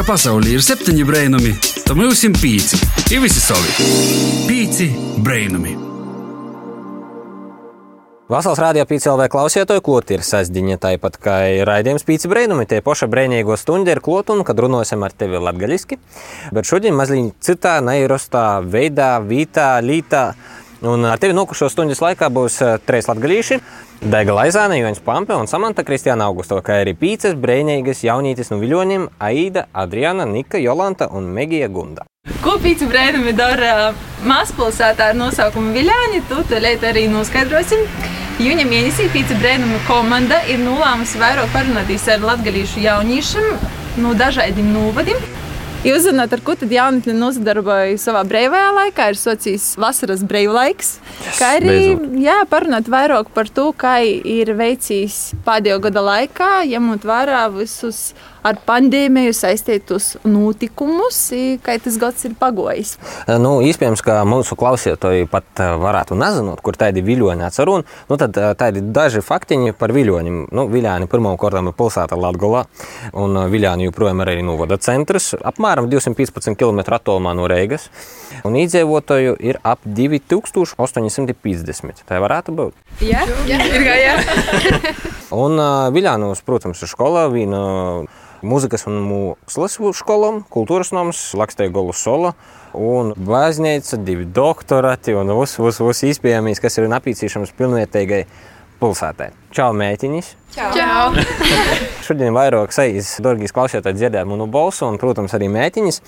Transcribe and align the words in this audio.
ka 0.00 0.14
pasaulē 0.14 0.54
ir 0.54 0.62
septiņi 0.64 1.02
brainami, 1.04 1.50
tad 1.84 1.98
mums 1.98 2.22
ir 2.24 2.32
pieci. 2.40 2.78
Ir 3.12 3.20
visi 3.20 3.40
savi. 3.42 3.84
Pieci 4.48 4.86
brainami. 5.20 5.74
Vasaras 8.30 8.62
rādījā 8.62 8.86
pīcēlvē 8.88 9.26
klausītāju 9.28 9.82
kloti 9.84 10.16
ir 10.16 10.24
sasdiņa, 10.24 10.78
tāpat 10.80 11.18
kā 11.20 11.34
raidījums 11.68 12.06
pīci 12.08 12.30
brēnumi, 12.32 12.64
tie 12.70 12.78
poša 12.86 13.10
brēnīgo 13.12 13.58
stundi 13.60 13.92
ir 13.92 14.00
klot 14.00 14.32
un 14.32 14.40
kad 14.46 14.62
runāsim 14.62 15.04
ar 15.04 15.12
tevi 15.12 15.42
latgaļiski. 15.42 16.00
Bet 16.56 16.70
šodien 16.70 16.96
mazliet 16.96 17.36
citā, 17.44 17.76
neirostā 17.84 18.46
veidā, 18.64 19.18
vītā, 19.20 19.74
lītā. 19.84 20.30
Un 20.80 21.04
ar 21.04 21.18
tevi 21.20 21.34
nokušo 21.36 21.68
stundas 21.68 21.98
laikā 22.00 22.30
būs 22.32 22.54
eh, 22.64 22.78
trīs 22.88 23.08
latgaļīši. 23.10 23.58
Daiga 24.00 24.32
Laizāne, 24.32 24.78
Joņš 24.80 25.02
Pampe 25.04 25.36
un 25.36 25.48
Samanta 25.50 25.84
Kristiāna 25.84 26.24
Augusto, 26.30 26.56
kā 26.64 26.78
arī 26.80 26.94
pīces, 26.96 27.34
brēnīgas 27.36 28.00
jaunītes 28.06 28.48
no 28.48 28.56
Viļoņiem- 28.62 29.04
Aida, 29.28 29.66
Adriana, 29.76 30.24
Nika, 30.24 30.56
Jolanta 30.56 31.10
un 31.12 31.28
Megija 31.36 31.68
Gunda. 31.68 32.06
Ko 32.40 32.56
pīci 32.62 32.88
brēnumi 32.88 33.34
dara 33.36 33.92
mazpilsētā 34.24 35.10
ar 35.12 35.20
nosaukumu 35.20 35.74
Viļāņi, 35.76 36.22
tu 36.32 36.40
tūlīt 36.48 36.88
arī 36.88 37.04
noskaidrosim. 37.12 37.84
Jūņa 38.40 38.64
mēnesī 38.64 39.10
pīci 39.12 39.36
brēnumi 39.36 39.82
komanda 39.84 40.40
ir 40.48 40.64
nolēmusi 40.64 41.20
vairāk 41.20 41.52
parunātīs 41.52 42.08
ar 42.08 42.24
latgalīšu 42.24 42.80
jauniešiem 42.86 43.52
no 44.00 44.16
dažādiem 44.16 44.72
novadiem. 44.72 45.20
Jūs 45.80 46.02
zināt, 46.04 46.28
ar 46.36 46.42
ko 46.44 46.52
tad 46.60 46.68
jaunatne 46.74 47.14
nozadarbojas 47.16 48.02
savā 48.04 48.20
brīvajā 48.28 48.66
laikā? 48.76 49.06
Ir 49.08 49.16
sociāls 49.16 49.64
vasaras 49.80 50.20
brīvlaiks. 50.28 50.90
Kā 51.38 51.54
arī 51.56 51.94
jā, 52.20 52.34
parunāt 52.50 52.90
vairāk 52.92 53.30
par 53.32 53.48
to, 53.48 53.70
kā 53.72 53.94
ir 54.04 54.52
veicis 54.58 55.30
pēdējo 55.46 55.78
gada 55.86 56.02
laikā, 56.04 56.50
ņemot 56.68 57.06
vērā 57.08 57.46
visus 57.54 58.10
ar 58.46 58.58
pandēmiju 58.66 59.32
saistītus 59.36 60.14
notikumus, 60.24 61.18
kā 61.64 61.76
tas 61.82 61.98
gads 62.00 62.24
ir 62.28 62.36
pagojis. 62.40 62.96
Nu, 63.40 63.58
iespējams, 63.66 64.02
ka 64.04 64.20
mūsu 64.28 64.56
klausītāji 64.60 65.28
pat 65.30 65.62
varētu 65.80 66.18
nezināt, 66.18 66.60
kur 66.64 66.74
tādi 66.80 67.00
viļņi 67.04 67.46
atsarun. 67.48 67.82
Nu, 68.10 68.14
tad 68.20 68.32
tādi 68.60 68.78
daži 68.84 69.20
faktiņi 69.24 69.76
par 69.78 69.90
viļņiem. 69.96 70.36
Nu, 70.56 70.62
Viļāni 70.70 71.06
pirmām 71.10 71.36
kārtām 71.40 71.68
ir 71.70 71.76
pilsēta 71.78 72.14
Latgolā, 72.18 72.62
un 73.18 73.30
Viļāni 73.52 73.86
joprojām 73.88 74.18
ir 74.24 74.28
arī 74.34 74.42
novada 74.46 74.76
centrs, 74.80 75.26
apmēram 75.36 75.90
215 75.90 76.58
km 76.58 76.78
attālumā 76.96 77.32
no 77.36 77.44
Reigas. 77.50 77.84
Un 78.46 78.52
iedzīvotāju 78.56 79.34
ir 79.42 79.58
ap 79.66 79.80
2850. 79.84 82.04
Tā 82.08 82.20
varētu 82.22 82.52
būt. 82.56 82.74
Jā, 83.04 83.22
jā, 83.48 83.58
ir 83.68 83.82
gājā. 83.84 84.14
un 85.42 85.52
Viļānos, 85.94 86.42
protams, 86.46 86.82
ir 86.84 86.90
skola, 86.90 87.28
viena 87.32 87.60
mūzikas 88.46 88.86
un 88.90 89.00
mākslas 89.06 89.78
skolām, 89.98 90.42
kultūras 90.50 90.94
nomas, 90.96 91.22
Laksteigola 91.38 91.94
sola. 91.96 92.34
Un 92.76 93.12
baznīca, 93.18 93.98
divi 94.06 94.28
doktorati 94.30 95.16
un 95.18 95.32
viss, 95.40 95.58
viss, 95.58 95.82
viss 95.82 96.06
iespējamais, 96.06 96.62
kas 96.62 96.78
ir 96.78 96.86
nepieciešams 96.92 97.50
pilnvērtīgai 97.58 98.24
pilsētai. 98.80 99.30
Čau, 99.54 99.72
mētiņas! 99.76 100.28
Čau! 100.54 100.68
Čau. 100.74 101.24
Šodien 102.06 102.34
vairāk 102.34 102.72
sejas, 102.74 103.12
dārgīs 103.22 103.52
klausītāji, 103.54 103.98
dzirdēt 103.98 104.28
manu 104.30 104.46
balsu, 104.50 104.86
un, 104.88 104.96
protams, 105.02 105.34
arī 105.36 105.50
mētiņas. 105.52 106.00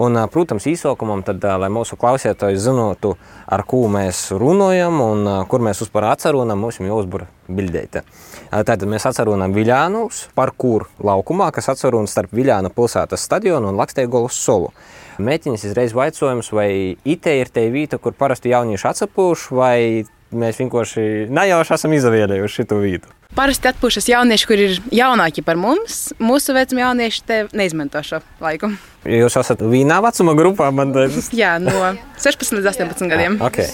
Un, 0.00 0.20
protams, 0.32 0.68
īsākumam, 0.70 1.24
tad, 1.26 1.44
lai 1.60 1.72
mūsu 1.72 1.98
klausītāji 2.00 2.60
zinātu, 2.62 3.16
ar 3.50 3.64
ko 3.68 3.86
mēs 3.92 4.28
runājam 4.36 5.00
un 5.04 5.32
kur 5.50 5.64
mēs 5.64 5.82
vispār 5.84 6.10
atcerunam, 6.12 6.60
mums 6.62 6.80
jau 6.80 7.00
uzbūra 7.00 7.28
bildēta. 7.50 8.04
Tātad 8.50 8.82
mēs 8.90 9.04
atcerunam 9.06 9.52
Viļānus 9.54 10.24
parkūru 10.34 10.88
laukumā, 11.06 11.52
kas 11.54 11.70
atcerunam 11.70 12.08
starp 12.10 12.32
Viļāna 12.34 12.72
pilsētas 12.74 13.22
stadionu 13.28 13.70
un 13.70 13.78
Laksteigolas 13.78 14.34
solu. 14.34 14.72
Mētiņas 15.22 15.68
izreiz 15.68 15.94
vaicojums, 15.94 16.48
vai 16.56 16.70
itē 17.06 17.36
ir 17.38 17.52
te 17.54 17.68
vieta, 17.70 18.00
kur 18.02 18.16
parasti 18.18 18.50
jaunieši 18.50 18.88
atsapūš, 18.90 19.44
vai 19.54 19.76
mēs 20.34 20.58
vienkārši 20.62 21.04
nejauši 21.30 21.74
esam 21.76 21.94
izvēlējušies 21.94 22.66
šo 22.66 22.78
vietu. 22.82 23.14
Parasti 23.38 23.70
atpūšas 23.70 24.08
jaunieši, 24.10 24.46
kur 24.50 24.58
ir 24.58 24.74
jaunāki 24.98 25.44
par 25.46 25.54
mums. 25.60 26.08
Mūsu 26.18 26.50
vecuma 26.56 26.88
jaunieši 26.88 27.22
te 27.28 27.36
neizmanto 27.54 28.02
šo 28.02 28.18
laiku. 28.42 28.72
Jūs 29.06 29.38
esat 29.38 29.62
vienā 29.62 30.00
vecuma 30.02 30.34
grupā, 30.38 30.72
man 30.74 30.90
liekas. 30.96 31.30
Jā, 31.38 31.54
no 31.62 31.92
16 32.18 32.58
līdz 32.58 32.72
18 32.72 33.14
gadiem. 33.14 33.38
Okay. 33.46 33.70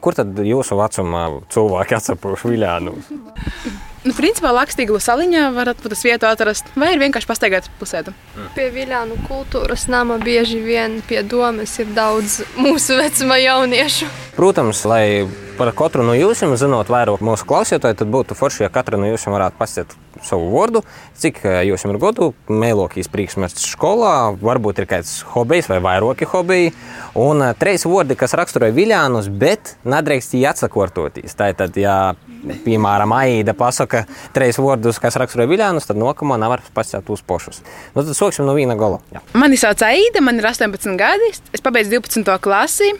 Kur 0.00 0.16
tad 0.16 0.32
jūsu 0.40 0.80
vecumā 0.80 1.26
cilvēki 1.52 1.98
atsapūš 2.00 2.48
viļānu? 2.48 2.96
Nu, 4.08 4.14
principā 4.16 4.54
Lakstīglu 4.56 4.96
saliņā 5.04 5.50
varat 5.52 5.82
pat 5.84 5.92
vietu 6.00 6.24
atrast, 6.30 6.70
vai 6.80 6.94
ir 6.94 7.00
vienkārši 7.02 7.28
pastaigāt 7.28 7.66
pusētu. 7.76 8.14
Pie 8.56 8.70
Viljānu 8.72 9.18
kultūras 9.28 9.84
nama 9.92 10.16
bieži 10.22 10.62
vien 10.64 11.02
pie 11.04 11.20
domas 11.20 11.74
ir 11.82 11.90
daudz 11.92 12.38
mūsu 12.56 12.96
vecuma 12.96 13.36
jauniešu. 13.42 14.08
Protams, 14.38 14.80
lai 14.88 15.26
par 15.58 15.72
katru 15.74 16.04
no 16.06 16.14
jums 16.14 16.38
zinot 16.60 16.90
vairāk 16.92 17.22
mūsu 17.24 17.46
klausītāju, 17.48 17.96
tad 17.98 18.10
būtu 18.12 18.36
forši, 18.38 18.62
ja 18.62 18.70
katra 18.70 18.98
no 19.00 19.08
jums 19.08 19.24
varētu 19.26 19.58
pastāstīt 19.58 19.96
savu 20.22 20.48
vārdu, 20.52 20.82
cik 21.18 21.40
jums 21.66 21.84
ir 21.86 21.98
gadu, 22.02 22.28
mēlokīs 22.50 23.10
priekšmets 23.10 23.66
skolā, 23.72 24.30
varbūt 24.38 24.82
ir 24.82 24.88
kāds 24.90 25.16
hobijs 25.34 25.68
vai 25.70 25.80
vairāki 25.82 26.28
hobiji, 26.30 26.72
un 27.18 27.42
trīs 27.58 27.86
vārdi, 27.90 28.16
kas 28.18 28.36
raksturoja 28.38 28.74
viļānus, 28.76 29.30
bet 29.30 29.74
nedrīkst 29.88 30.34
tie 30.34 30.44
atsakortoties. 30.50 31.34
Tātad, 31.38 31.74
ja, 31.78 31.96
piemēram, 32.66 33.14
Aida 33.18 33.54
pasaka 33.58 34.04
trīs 34.36 34.60
vārdus, 34.62 35.00
kas 35.02 35.18
raksturoja 35.18 35.50
viļānus, 35.50 35.88
tad 35.90 35.98
nākamā 35.98 36.38
nevar 36.38 36.62
pastāstīt 36.74 37.10
uz 37.14 37.24
pošus. 37.26 37.64
Nu, 37.96 38.04
tad 38.04 38.14
sāksim 38.14 38.46
no 38.46 38.54
viena 38.58 38.78
gala. 38.78 39.02
Jā. 39.14 39.24
Mani 39.38 39.58
sauc 39.58 39.82
Aida, 39.86 40.22
man 40.22 40.38
ir 40.38 40.46
18 40.50 40.94
gadi, 40.98 41.32
es 41.50 41.64
pabeidzu 41.64 41.98
12. 41.98 42.38
klasi. 42.42 42.94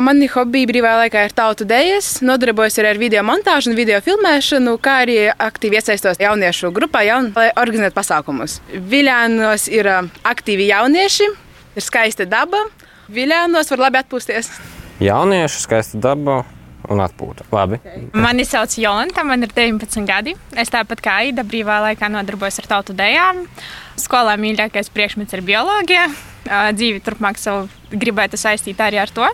Mani 0.00 0.26
hobiji 0.30 0.66
brīvā 0.70 0.94
laikā 1.02 1.26
ir 1.26 1.34
tautu 1.36 1.66
dēļas, 1.68 2.22
nodarbojos 2.24 2.78
ar 2.80 2.98
video 3.00 3.22
montāžu 3.26 3.70
un 3.70 3.76
video 3.76 3.98
filmēšanu, 4.04 4.76
kā 4.82 5.02
arī 5.04 5.18
aktīvi 5.30 5.76
iesaistos 5.78 6.20
jauniešu 6.22 6.72
grupā, 6.74 7.02
jaun, 7.06 7.28
lai 7.36 7.50
organizētu 7.60 7.96
pasākumus. 7.98 8.60
Viļānos 8.72 9.68
ir 9.72 9.90
aktīvi 10.24 10.70
jaunieši, 10.70 11.28
ir 11.76 11.84
skaista 11.84 12.26
daba. 12.28 12.64
Viļānos 13.12 13.70
var 13.74 13.84
labi 13.86 14.00
atpūsties. 14.00 14.48
Jaunieši, 15.02 15.60
skaista 15.66 16.00
daba 16.00 16.40
un 16.90 17.02
atpūta. 17.04 17.44
Labi. 17.52 17.78
Okay. 17.82 18.08
Mani 18.16 18.46
sauc 18.48 18.74
Jolanta, 18.80 19.22
man 19.26 19.44
ir 19.44 19.52
19 19.54 20.08
gadi. 20.08 20.34
Es 20.58 20.72
tāpat 20.72 21.04
kā 21.04 21.20
Aida 21.26 21.44
brīvā 21.46 21.78
laikā 21.88 22.08
nodarbojos 22.10 22.62
ar 22.62 22.70
tautu 22.76 22.96
dejām. 22.96 23.44
Skolā 24.00 24.34
mīļākais 24.40 24.90
priekšmets 24.94 25.36
ir 25.36 25.44
bioloģija. 25.46 26.08
Dzīvi 26.74 27.04
turpmāk 27.04 27.38
savu 27.38 27.68
gribētu 27.92 28.40
saistīt 28.40 28.80
arī 28.82 28.98
ar 29.02 29.12
to. 29.14 29.28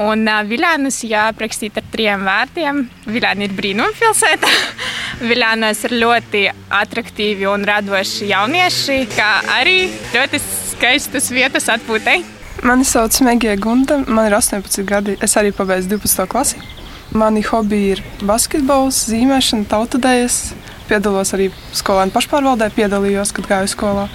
Un 0.00 0.24
uh, 0.24 0.40
Viljānus 0.48 1.02
jāaprakstīt 1.04 1.76
ar 1.76 1.84
trim 1.92 2.24
vārdiem. 2.24 2.86
Viljāna 3.04 3.44
ir 3.44 3.52
brīnuma 3.56 3.92
pilsēta. 3.98 4.48
Viljānos 5.30 5.84
ir 5.88 5.96
ļoti 6.00 6.44
attraktīvi 6.80 7.48
un 7.50 7.66
radoši 7.68 8.30
jaunieši, 8.30 9.00
kā 9.12 9.30
arī 9.58 9.90
ļoti 10.14 10.40
skaistas 10.40 11.28
vietas 11.34 11.68
atpūtai. 11.74 12.22
Mani 12.64 12.84
sauc 12.84 13.16
Megija 13.24 13.58
Gunda, 13.60 14.00
man 14.08 14.30
ir 14.30 14.38
18 14.38 14.88
gadi. 14.88 15.18
Es 15.24 15.36
arī 15.40 15.52
pabeidzu 15.56 15.92
12. 15.98 16.26
klasi. 16.32 16.64
Mani 17.12 17.42
hobiji 17.44 17.94
ir 17.96 18.02
basketbols, 18.24 19.04
zīmēšana, 19.10 19.68
tautudējas. 19.68 20.40
Piedalos 20.88 21.34
arī 21.36 21.50
skolēnu 21.76 22.14
pašpārvaldē, 22.14 22.70
piedalījos, 22.76 23.34
kad 23.36 23.48
gāju 23.50 23.72
skolā. 23.72 24.08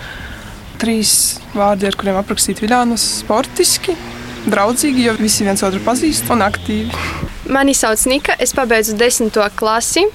Trīs 0.81 1.39
vārdi, 1.53 1.87
ar 1.89 1.97
kuriem 1.99 2.17
aprakstīt 2.19 2.61
Viljānus 2.63 3.03
sportiski, 3.21 3.95
draudzīgi, 4.49 5.07
jo 5.07 5.15
visi 5.19 5.45
viens 5.47 5.63
otru 5.65 5.81
pazīst 5.85 6.29
un 6.33 6.43
aktīvi. 6.45 6.93
Mani 7.51 7.75
sauc 7.77 8.01
Nika, 8.09 8.35
es 8.41 8.55
pabeidzu 8.57 8.95
desmito 8.99 9.45
klasi. 9.57 10.05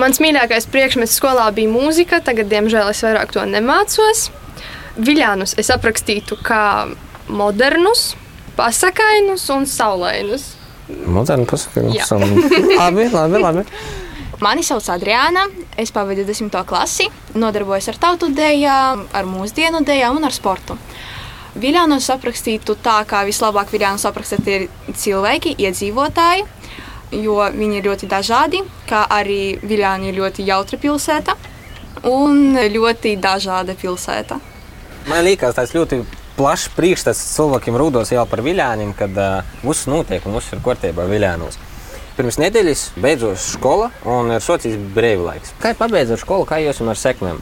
Mans 0.00 0.20
mīļākais 0.22 0.68
priekšmets 0.70 1.16
skolā 1.18 1.48
bija 1.54 1.70
mūzika, 1.72 2.20
tagad, 2.24 2.50
diemžēl, 2.52 2.92
es 2.92 3.02
vairāk 3.04 3.32
to 3.34 3.44
nemācos. 3.48 4.28
Viļānus 5.00 5.56
es 5.60 5.70
aprakstītu 5.72 6.38
kā 6.44 6.62
modernus, 7.30 8.14
pasakainus 8.58 9.48
un 9.54 9.66
saulainus. 9.68 10.52
Modernu 11.06 11.46
pasakainus. 11.50 12.12
labi, 12.80 13.08
labi, 13.12 13.42
labi. 13.42 13.66
Mani 14.40 14.64
sauc 14.64 14.86
Adriāna, 14.88 15.42
es 15.76 15.92
pavadu 15.92 16.24
desmito 16.24 16.62
klasi, 16.68 17.10
nodarbojos 17.36 17.90
ar 17.92 17.98
tautu 18.00 18.30
dēļām, 18.32 19.02
ar 19.12 19.26
mūsdienu 19.28 19.82
dēļām 19.84 20.16
un 20.16 20.28
ar 20.28 20.32
sportu. 20.32 20.78
Viljānos 21.60 22.08
aprakstītu 22.12 22.76
tā, 22.80 23.00
kā 23.08 23.22
vislabāk 23.28 23.72
Viljānos 23.72 24.06
aprakstīt 24.08 24.46
ir 24.48 24.66
cilvēki, 24.96 25.56
iedzīvotāji, 25.60 26.46
jo 27.20 27.36
viņi 27.54 27.80
ir 27.80 27.88
ļoti 27.90 28.08
dažādi, 28.10 28.62
kā 28.88 29.04
arī 29.10 29.58
Viljāni 29.62 30.10
ir 30.10 30.20
ļoti 30.22 30.46
jautra 30.48 30.78
pilsēta 30.80 31.36
un 32.08 32.56
ļoti 32.56 33.16
dažāda 33.20 33.76
pilsēta. 33.76 34.40
Man 35.08 35.24
liekas, 35.26 35.56
tas 35.58 35.74
ļoti 35.74 36.02
plašs 36.38 36.70
priekšstats 36.76 37.20
cilvēkiem 37.34 37.76
rūdos 37.76 38.12
jau 38.14 38.24
par 38.28 38.40
viļāniem, 38.44 38.94
kad 38.96 39.16
uh, 39.20 39.56
viss 39.64 39.88
notiek 39.90 40.24
un 40.24 40.38
viss 40.38 40.54
ir 40.54 40.62
kārtībā 40.64 41.04
viļānos. 41.10 41.58
Pirms 42.16 42.36
nedēļas 42.40 42.84
beidzot 43.00 43.40
skola 43.40 43.90
un 44.08 44.32
ir 44.34 44.44
sociāls 44.44 44.80
brīvlaiks. 44.96 45.54
Kā 45.60 45.74
pabeidzot 45.76 46.20
skolu, 46.20 46.48
kā 46.48 46.60
jūs 46.62 46.80
ar 46.84 46.98
sekmēm? 47.00 47.40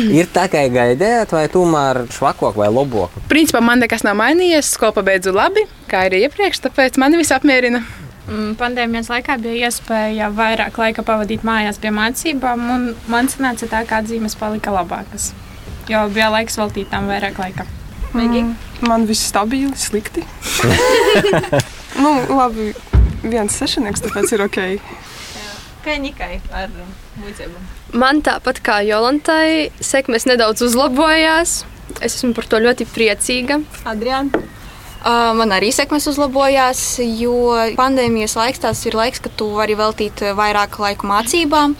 Ir 0.00 0.28
tā 0.32 0.46
kā 0.50 0.62
gaidījāt, 0.72 1.32
vai 1.34 1.46
tomēr 1.52 2.04
švakok 2.14 2.58
vai 2.60 2.68
lobok? 2.72 3.14
Principā 3.30 3.62
man 3.64 3.82
nekas 3.82 4.04
nav 4.06 4.16
mainījies. 4.20 4.74
Skolu 4.76 4.96
pabeidzu 5.00 5.34
labi, 5.34 5.66
kā 5.90 6.06
arī 6.08 6.24
iepriekš, 6.26 6.62
tāpēc 6.66 6.98
mani 7.00 7.20
viss 7.20 7.34
apmierina. 7.34 7.82
Mm, 8.30 8.54
Pandēmijas 8.60 9.10
laikā 9.10 9.36
bija 9.42 9.70
iespēja 9.70 10.28
vairāk 10.34 10.76
laika 10.78 11.02
pavadīt 11.06 11.42
mājās 11.46 11.80
pie 11.82 11.90
mācībām, 11.94 12.66
un 12.74 12.84
man 13.10 13.30
sanāca 13.32 13.66
tā, 13.70 13.82
ka 13.88 13.98
atzīmes 14.04 14.38
palika 14.38 14.74
labākas. 14.74 15.32
Jo 15.90 16.04
bija 16.14 16.30
laiks 16.30 16.58
veltīt 16.60 16.92
tam 16.92 17.10
vairāk 17.10 17.40
laika. 17.42 17.66
Mm, 18.14 18.54
man 18.86 19.08
viss 19.10 19.26
stabili, 19.30 19.72
slikti. 19.78 20.22
nu, 22.02 22.14
labi, 22.30 22.70
viens 23.26 23.58
sešnieks, 23.58 24.06
tāpēc 24.06 24.36
ir 24.36 24.46
ok. 24.46 24.62
Kā 25.84 25.98
Nikai 25.98 26.38
ar 26.54 26.70
mūcībām? 27.18 27.79
Man 27.96 28.20
tāpat 28.22 28.60
kā 28.62 28.80
Jolantai, 28.86 29.70
sekmes 29.82 30.26
nedaudz 30.28 30.62
uzlabojās. 30.62 31.64
Es 31.98 32.20
esmu 32.20 32.34
par 32.36 32.46
to 32.46 32.60
ļoti 32.62 32.86
priecīga. 32.86 33.58
Adriāna. 33.88 34.44
Uh, 35.00 35.32
man 35.32 35.50
arī 35.56 35.70
sekmes 35.72 36.04
uzlabojās, 36.10 37.00
jo 37.16 37.56
pandēmijas 37.78 38.36
laiks 38.36 38.60
tas 38.60 38.84
ir 38.84 38.94
laiks, 38.98 39.22
kad 39.24 39.32
tu 39.32 39.48
vari 39.56 39.74
veltīt 39.78 40.20
vairāk 40.36 40.76
laika 40.82 41.08
mācībām. 41.08 41.74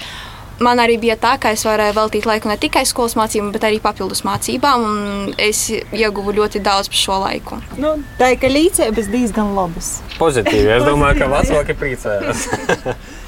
Man 0.61 0.81
arī 0.81 0.99
bija 1.01 1.17
tā, 1.21 1.35
ka 1.41 1.53
es 1.55 1.63
varēju 1.65 1.95
veltīt 1.97 2.27
laiku 2.29 2.51
ne 2.51 2.57
tikai 2.61 2.83
skolas 2.89 3.15
mācībām, 3.17 3.53
bet 3.55 3.65
arī 3.69 3.79
papildus 3.81 4.25
mācībām. 4.29 4.83
un 4.85 5.35
Es 5.41 5.69
ieguvu 5.71 6.35
ļoti 6.37 6.61
daudz 6.65 6.91
par 6.93 7.01
šo 7.01 7.21
laiku. 7.23 7.61
Nu, 7.81 7.95
tā 8.19 8.35
ir 8.35 8.41
ka 8.43 8.51
līdzības 8.51 9.09
diezgan 9.13 9.55
labas. 9.57 10.01
Pozitīvi. 10.19 10.69
Es 10.81 10.85
domāju, 10.91 11.23
ka 11.23 11.31
vecāki 11.33 11.77
priecājās. 11.81 12.49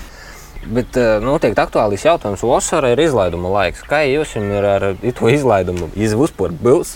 Bet 0.62 0.98
eh, 1.00 1.16
noteikti 1.24 1.62
aktuāls 1.62 2.04
jautājums. 2.06 2.44
Vasarā 2.46 2.92
ir 2.94 3.02
izlaiduma 3.02 3.50
laiks. 3.56 3.82
Kā 3.88 4.04
jums 4.06 4.36
ir 4.38 4.68
ar 4.68 4.86
to 5.18 5.32
izlaidumu? 5.32 5.90
Izvusport 5.98 6.54
būs. 6.62 6.94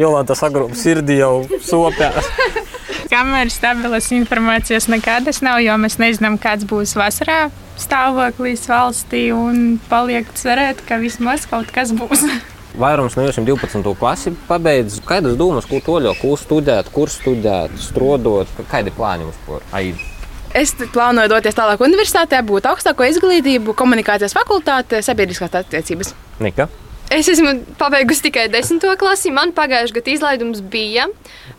Jolanta 0.00 0.34
sagrūp 0.38 0.74
sirdi 0.78 1.20
jau 1.20 1.44
sopās. 1.62 2.26
Kamēr 3.12 3.48
stabilas 3.48 4.10
informācijas 4.12 4.88
nekādas 4.92 5.40
nav, 5.40 5.62
jo 5.64 5.76
mēs 5.80 5.96
nezinām, 6.00 6.36
kāds 6.40 6.66
būs 6.68 6.92
vasarā 6.98 7.46
stāvoklis 7.80 8.66
valstī, 8.68 9.28
un 9.32 9.78
paliek 9.88 10.28
cerēt, 10.36 10.82
ka 10.84 10.98
vismaz 11.00 11.46
kaut 11.48 11.72
kas 11.72 11.94
būs. 11.96 12.26
Vairums 12.82 13.16
no 13.16 13.24
jums 13.24 13.40
12. 13.40 13.94
klasi 13.98 14.34
pabeidz. 14.50 15.00
Kādas 15.08 15.38
domas, 15.40 15.66
ko 15.66 15.80
toļo, 15.82 16.12
ko 16.20 16.36
studēt, 16.38 16.92
kur 16.94 17.10
studēt, 17.10 17.74
strodot? 17.80 18.52
Kādi 18.70 18.92
plāni 18.94 19.26
jums 19.26 19.40
par 19.46 19.64
AID? 19.80 20.17
Es 20.58 20.72
plānoju 20.74 21.30
doties 21.30 21.54
tālāk 21.54 21.82
universitātē, 21.84 22.40
būt 22.46 22.66
augstāko 22.70 23.06
izglītību, 23.06 23.76
komunikācijas 23.78 24.34
fakultāte, 24.34 25.02
sabiedriskās 25.06 25.54
attiecības. 25.60 26.14
Nika? 26.42 26.66
Es 27.14 27.28
esmu 27.32 27.54
pabeigusi 27.80 28.26
tikai 28.26 28.48
desmito 28.52 28.90
klasi. 29.00 29.30
Man 29.32 29.54
pagājušajā 29.56 29.96
gadā 29.96 30.12
izlaidums 30.12 30.60
bija. 30.60 31.06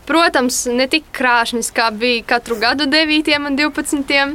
Protams, 0.06 0.62
ne 0.70 0.86
tik 0.90 1.08
krāšņs, 1.16 1.72
kā 1.74 1.88
bija 1.90 2.22
katru 2.36 2.58
gadu 2.60 2.86
9. 2.90 3.32
un 3.48 3.58
12. 3.58 4.28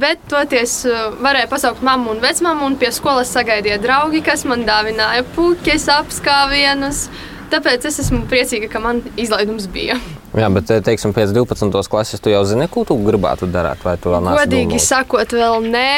Bet 0.00 0.22
toties 0.30 0.80
uh, 0.88 1.10
varēja 1.22 1.50
pasaukt 1.50 1.84
mammu 1.86 2.16
un 2.16 2.22
vecmāmu, 2.24 2.66
un 2.66 2.78
pie 2.80 2.88
skolas 2.94 3.30
sagaidīja 3.36 3.76
draugi, 3.82 4.22
kas 4.24 4.46
man 4.48 4.64
dāvināja 4.66 5.26
puķes, 5.36 5.90
apskāvienus. 6.00 7.06
Tāpēc 7.52 7.86
es 7.90 8.00
esmu 8.06 8.24
priecīga, 8.30 8.72
ka 8.72 8.82
man 8.82 9.04
izlaidums 9.14 9.68
bija. 9.70 10.00
Jā, 10.36 10.50
bet 10.52 10.70
eh, 10.74 10.82
teiksim, 10.84 11.14
pēc 11.16 11.32
12. 11.32 11.88
klases 11.88 12.20
tu 12.20 12.32
jau 12.32 12.42
zini, 12.44 12.68
ko 12.68 12.84
tu 12.88 12.96
gribētu 13.00 13.48
darīt, 13.48 13.80
vai 13.86 13.96
tu 14.00 14.12
vēl 14.12 14.26
neesi 14.26 14.42
Godīgi 14.42 14.80
sakot, 14.84 15.32
vēl 15.32 15.64
nē. 15.64 15.90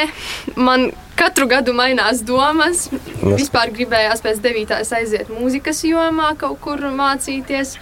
Man 0.55 0.88
katru 1.19 1.49
gadu 1.50 1.75
mainās 1.75 2.23
domas. 2.26 2.87
Nu. 3.19 3.35
Vispār 3.35 3.73
gribējās 3.75 4.23
pēc 4.23 4.43
9. 4.44 4.76
aiziet 5.00 5.32
mūzikas 5.32 5.82
jomā, 5.88 6.32
kaut 6.38 6.61
kur 6.62 6.87
mācīties. 6.94 7.75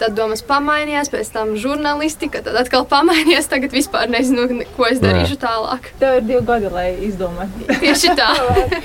Tad 0.00 0.14
domas 0.16 0.40
pamainījās, 0.48 1.10
pēc 1.12 1.28
tam 1.34 1.50
žurnālistika, 1.60 2.40
tad 2.44 2.56
atkal 2.56 2.86
pamainījās. 2.88 3.50
Tagad 3.52 3.74
vispār 3.76 4.08
nezinu, 4.08 4.64
ko 4.76 4.86
es 4.88 5.02
darīšu 5.02 5.36
tālāk. 5.42 5.90
Tev 6.00 6.20
ir 6.22 6.24
divi 6.24 6.40
gadi, 6.48 6.70
lai 6.72 6.86
izdomātu. 7.04 7.66
Tieši 7.84 8.14
tā. 8.16 8.30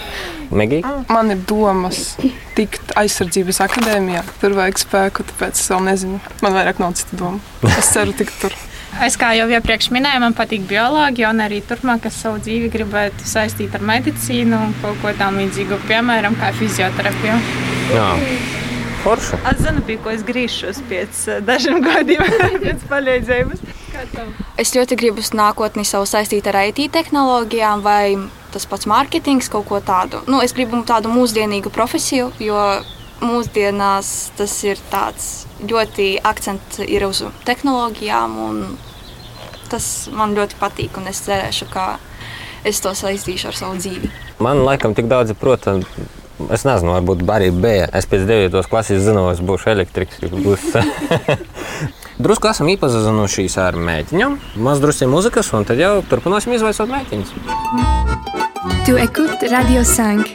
Megija? 0.59 0.97
Man 1.07 1.31
ir 1.31 1.39
domas 1.47 2.17
tikt 2.57 2.91
aizsardzības 2.99 3.61
akadēmijā. 3.63 4.25
Tur 4.43 4.59
vajag 4.59 4.83
spēku, 4.83 5.25
tāpēc 5.31 5.59
es 5.61 5.71
vēl 5.71 5.87
nezinu. 5.87 6.21
Man 6.43 6.57
vairāk 6.59 6.83
nav 6.83 6.97
citu 6.99 7.21
domu. 7.23 7.43
Es 7.77 7.93
ceru 7.95 8.15
tikt 8.15 8.41
tur. 8.43 8.55
Es 9.03 9.17
kā 9.19 9.33
jau 9.35 9.49
iepriekš 9.51 9.89
minēju, 9.91 10.21
man 10.23 10.35
patīk 10.37 10.61
bioloģija, 10.69 11.33
un 11.33 11.43
arī 11.43 11.57
turpmāk 11.67 12.05
es 12.07 12.15
savu 12.21 12.39
dzīvi 12.39 12.69
gribētu 12.71 13.27
saistīt 13.27 13.75
ar 13.75 13.83
medicīnu 13.83 14.55
un 14.55 14.71
kaut 14.79 15.01
ko 15.01 15.11
tam 15.19 15.35
līdzīgu, 15.41 15.81
piemēram, 15.89 16.37
kā 16.39 16.53
fizioterapiju. 16.55 17.35
Jā. 17.91 18.07
Forša. 19.05 19.37
Atzinu, 19.45 19.83
pie 19.85 19.99
ko 20.01 20.09
es 20.09 20.23
griežos 20.25 20.79
pēc 20.89 21.19
eh, 21.29 21.41
dažiem 21.45 21.77
gadiem, 21.85 22.23
pēc 22.65 22.85
palīdzības. 22.89 23.61
Es 24.57 24.73
ļoti 24.73 24.97
gribu 24.97 25.21
nākotnē 25.37 25.85
savu 25.85 26.07
saistīt 26.09 26.49
ar 26.49 26.57
IT 26.71 26.81
tehnoloģijām 26.95 27.83
vai 27.85 28.17
tas 28.55 28.65
pats 28.65 28.89
mārketings, 28.89 29.51
kaut 29.53 29.67
ko 29.69 29.77
tādu. 29.83 30.23
Nu, 30.25 30.41
es 30.41 30.55
gribu 30.57 30.81
tādu 30.89 31.11
mūsdienīgu 31.13 31.69
profesiju, 31.75 32.31
jo 32.41 32.57
mūsdienās 33.21 34.11
tas 34.39 34.57
ir 34.65 34.81
tāds 34.89 35.29
ļoti 35.61 36.15
akcents 36.25 36.81
ir 36.87 37.05
uz 37.05 37.21
tehnoloģijām. 37.45 38.41
un 38.49 38.65
Tas 39.69 39.85
man 40.13 40.35
ļoti 40.37 40.59
patīk, 40.59 40.97
un 40.99 41.09
es 41.09 41.23
cerēšu, 41.25 41.65
ka 41.73 41.85
es 42.65 42.81
to 42.85 42.91
saistīšu 42.93 43.49
ar 43.49 43.57
savu 43.57 43.79
dzīvi. 43.81 44.11
Man 44.45 44.61
laikam 44.65 44.93
tik 44.97 45.07
daudz, 45.09 45.33
protams, 45.41 45.89
es 46.51 46.65
nezinu, 46.67 46.95
varbūt 46.95 47.25
arī 47.31 47.51
bija. 47.51 47.89
Es 47.95 48.07
pēc 48.09 48.25
9. 48.29 48.63
klases 48.69 49.03
zinu, 49.05 49.27
es 49.31 49.41
būšu 49.43 49.71
elektriks. 49.75 50.21
Būs. 50.31 50.71
Drusku 52.25 52.47
esam 52.47 52.69
iepazinušies 52.71 53.57
ar 53.59 53.75
mēģinām, 53.75 54.37
maz 54.63 54.79
drusku 54.79 55.09
muzikas, 55.11 55.49
un 55.51 55.65
tad 55.67 55.81
jau 55.81 55.97
turpināsim 56.07 56.53
izvaicāt 56.55 56.87
mēģinus. 56.87 57.33
Tu 58.87 58.95
écoutes 58.95 59.51
Radio 59.51 59.83
5. 59.83 60.31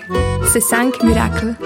C'est 0.53 0.61
5 0.61 1.01
miracles. 1.09 1.57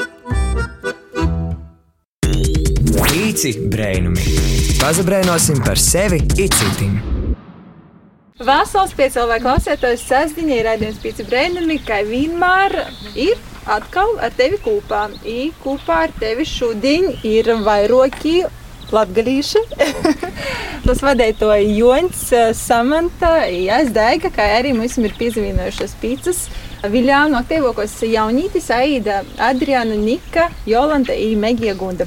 Pīci 3.11 3.57
brēnumi. 3.73 4.23
Pazabrēnosim 4.79 5.59
par 5.67 5.81
sevi 5.83 6.21
icitim. 6.39 7.01
Vasals 8.45 8.95
piecēlē 8.95 9.41
klausētājs 9.43 10.07
sasdiņai 10.07 10.61
raidījums 10.67 11.03
pīci 11.03 11.27
brēnumi, 11.27 11.81
kā 11.87 12.03
vienmēr 12.07 12.75
ir 13.15 13.39
atkal 13.67 14.19
ar 14.23 14.35
tevi 14.37 14.59
kopā. 14.65 15.07
I 15.25 15.53
kopā 15.63 16.05
ar 16.09 16.15
tevi 16.21 16.47
šodien 16.49 17.11
ir 17.27 17.51
vairoki 17.65 18.43
latgalīši. 18.95 19.63
Tas 20.87 21.01
vadītoja 21.05 21.63
Joņs, 21.65 22.23
Samanta, 22.59 23.47
Jāsdaiga, 23.49 24.31
kā 24.35 24.47
arī 24.59 24.75
mums 24.77 24.99
ir 25.01 25.17
piezīmējušas 25.19 25.97
pīcas. 26.03 26.45
Viljānu 26.93 27.39
aktīvākos 27.39 27.97
jaunītis 28.05 28.69
Aida, 28.75 29.23
Adriana, 29.41 29.97
Nika, 29.97 30.51
Jolanta 30.69 31.17
un 31.17 31.41
Megija 31.41 31.73
Gunda. 31.81 32.05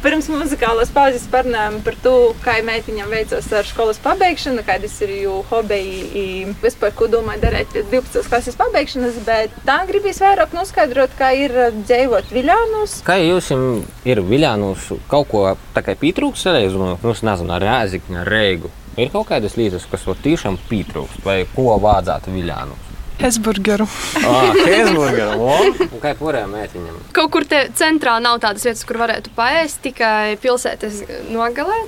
Pirms 0.00 0.30
muzikālās 0.32 0.88
pauzes 0.96 1.26
parunājām 1.28 1.74
par 1.84 1.96
to, 2.00 2.14
kā 2.40 2.54
meitiņam 2.64 3.10
veicas 3.12 3.50
ar 3.52 3.66
skolas 3.68 3.98
pabeigšanu, 4.00 4.62
kādas 4.64 4.94
ir 5.04 5.12
jūsu 5.26 5.44
hobiji, 5.50 6.22
un 6.46 6.54
vispār, 6.62 6.94
ko 6.96 7.08
domāju 7.12 7.42
darīt 7.42 7.68
pēc 7.74 7.90
12. 7.92 8.30
klases 8.32 8.56
pabeigšanas, 8.56 9.18
bet 9.26 9.60
tā 9.68 9.76
gribīs 9.90 10.22
vairāk 10.24 10.56
noskaidrot, 10.56 11.12
kā 11.20 11.34
ir 11.36 11.52
dzīvot 11.82 12.32
Viljānos. 12.32 12.96
Kā 13.04 13.18
jums 13.20 13.52
ir 14.08 14.24
Viljānos 14.24 14.88
kaut 15.12 15.28
ko 15.34 15.46
tā 15.76 15.84
kā 15.84 15.98
pietrūkst, 16.00 16.48
nu, 16.80 16.94
nu, 16.96 17.16
nezinu, 17.28 17.52
ar 17.58 17.68
rēzikņu, 17.68 18.22
ar 18.22 18.36
reigu? 18.38 18.72
Ir 18.96 19.12
kaut 19.12 19.28
kādas 19.28 19.60
lietas, 19.60 19.84
kas 19.90 20.08
tiešām 20.24 20.56
pietrūkst, 20.70 21.20
vai 21.28 21.42
ko 21.52 21.76
vajadzētu 21.76 22.32
Viljānos? 22.40 22.89
Hesburgeru. 23.20 23.86
Ah, 24.24 24.52
Hesburgeru. 24.66 25.48
Un 25.90 26.00
kā 26.02 26.14
pārējām 26.18 26.54
mētiņam? 26.56 27.00
Kaut 27.16 27.32
kur 27.34 27.44
te 27.48 27.66
centrā 27.78 28.16
nav 28.22 28.40
tādas 28.42 28.64
vietas, 28.66 28.84
kur 28.88 29.00
varētu 29.02 29.32
paēst, 29.36 29.82
tikai 29.84 30.36
pilsētas 30.42 31.02
nogalē. 31.32 31.82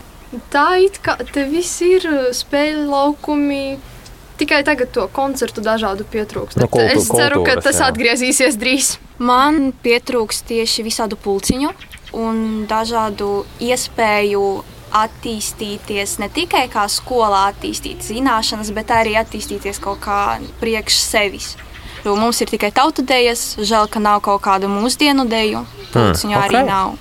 Tā 0.53 0.67
it 0.81 0.99
kā 1.05 1.19
te 1.33 1.45
viss 1.49 1.81
ir 1.85 2.07
spēļu 2.37 2.87
laukumi. 2.89 3.79
Tikai 4.41 4.63
tagad 4.67 4.91
to 4.95 5.05
koncertu 5.13 5.63
dažādu 5.63 6.07
pietrūkst. 6.09 6.57
Nu, 6.59 6.67
kultu- 6.67 6.97
es 6.97 7.09
ceru, 7.09 7.43
ka 7.45 7.53
kultūras, 7.53 7.65
tas 7.69 7.81
jā. 7.81 7.89
atgriezīsies 7.93 8.57
drīz. 8.59 8.97
Man 9.23 9.73
pietrūks 9.85 10.41
tieši 10.49 10.83
visādu 10.83 11.19
pulciņu 11.21 11.71
un 12.17 12.67
dažādu 12.67 13.45
iespēju 13.61 14.65
attīstīties 14.97 16.19
ne 16.23 16.29
tikai 16.33 16.67
kā 16.73 16.87
skolā, 16.91 17.49
attīstīt 17.53 18.05
zināšanas, 18.07 18.73
bet 18.77 18.93
arī 18.95 19.17
attīstīties 19.21 19.81
kaut 19.83 20.03
kā 20.05 20.23
priekš 20.61 20.99
sevis. 21.05 21.55
Jo 22.03 22.17
mums 22.19 22.41
ir 22.43 22.51
tikai 22.51 22.73
tautu 22.75 23.05
dēļas, 23.07 23.63
žēl, 23.63 23.87
ka 23.91 24.03
nav 24.03 24.25
kaut 24.27 24.43
kādu 24.43 24.71
mūsdienu 24.71 25.29
dēļu. 25.31 25.63
Pulciņu 25.95 26.37
ok. 26.37 26.45
arī 26.49 26.63
nav. 26.67 26.99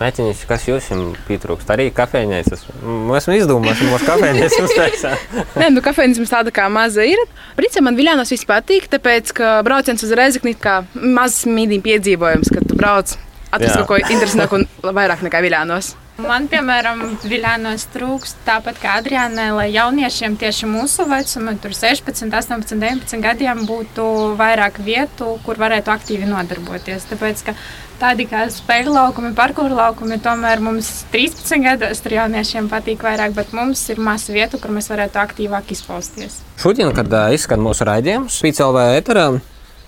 Mēķiņš, 0.00 0.42
kas 0.48 0.62
jums 0.64 0.86
pietrūkst? 1.26 1.68
Arī 1.74 1.90
kafejnīcas. 1.92 2.62
Mēs 2.80 3.26
esam 3.26 3.34
izdomājuši, 3.36 3.88
mūsu 3.90 4.06
kafejnīcas 4.08 4.62
uztaisīt. 4.64 5.34
Nē, 5.60 5.68
nu, 5.74 5.82
kafejnīca 5.84 6.22
mums 6.22 6.32
tāda 6.32 6.54
kā 6.56 6.70
maza 6.72 7.04
ir. 7.04 7.20
Principā 7.58 7.84
man 7.84 7.98
Viljānos 8.00 8.32
viss 8.32 8.48
patīk, 8.48 8.88
tāpēc, 8.92 9.34
ka 9.36 9.58
brauciens 9.66 10.00
uz 10.06 10.14
Rezekni 10.16 10.54
kā 10.56 10.78
mazs 10.94 11.44
mīdīņu 11.44 11.84
piedzīvojums, 11.84 12.52
kad 12.56 12.64
tu 12.70 12.80
brauc 12.80 13.12
atrast 13.50 13.76
kaut 13.82 13.90
ko 13.90 14.00
interesantāku 14.00 14.62
un 14.62 14.96
vairāk 14.96 15.26
nekā 15.26 15.44
Viljānos. 15.44 15.92
Man, 16.20 16.46
piemēram, 16.50 17.02
Viljānos 17.24 17.86
trūkst 17.94 18.42
tāpat 18.46 18.80
kā 18.82 18.96
Adriānai, 19.00 19.48
lai 19.56 19.68
jauniešiem 19.72 20.36
tieši 20.40 20.68
mūsu 20.68 21.06
vecuma, 21.08 21.54
tur 21.60 21.74
16, 21.76 22.28
18, 22.28 22.76
19 22.80 23.22
gadiem 23.24 23.62
būtu 23.68 24.04
vairāk 24.38 24.80
vietu, 24.84 25.36
kur 25.46 25.60
varētu 25.60 25.92
aktīvi 25.94 26.28
nodarboties. 26.28 27.06
Tāpēc, 27.10 27.44
ka 27.46 27.54
tādi 28.00 28.26
kā 28.30 28.46
spēļu 28.52 28.94
laukumi, 28.96 29.32
parkūru 29.38 29.76
laukumi, 29.76 30.20
tomēr 30.24 30.62
mums 30.64 30.90
13 31.14 31.64
gados 31.64 32.02
tur 32.04 32.16
jauniešiem 32.18 32.68
patīk 32.72 33.04
vairāk, 33.06 33.36
bet 33.36 33.54
mums 33.56 33.86
ir 33.92 34.02
maz 34.02 34.28
vietu, 34.32 34.60
kur 34.60 34.74
mēs 34.76 34.90
varētu 34.92 35.22
aktīvāk 35.22 35.72
izpausties. 35.76 36.40
Šodien, 36.60 36.92
kad 36.96 37.12
izskan 37.36 37.62
mūsu 37.64 37.88
raidījums, 37.88 38.40
Spīcelvē 38.40 38.90
eterā, 38.98 39.30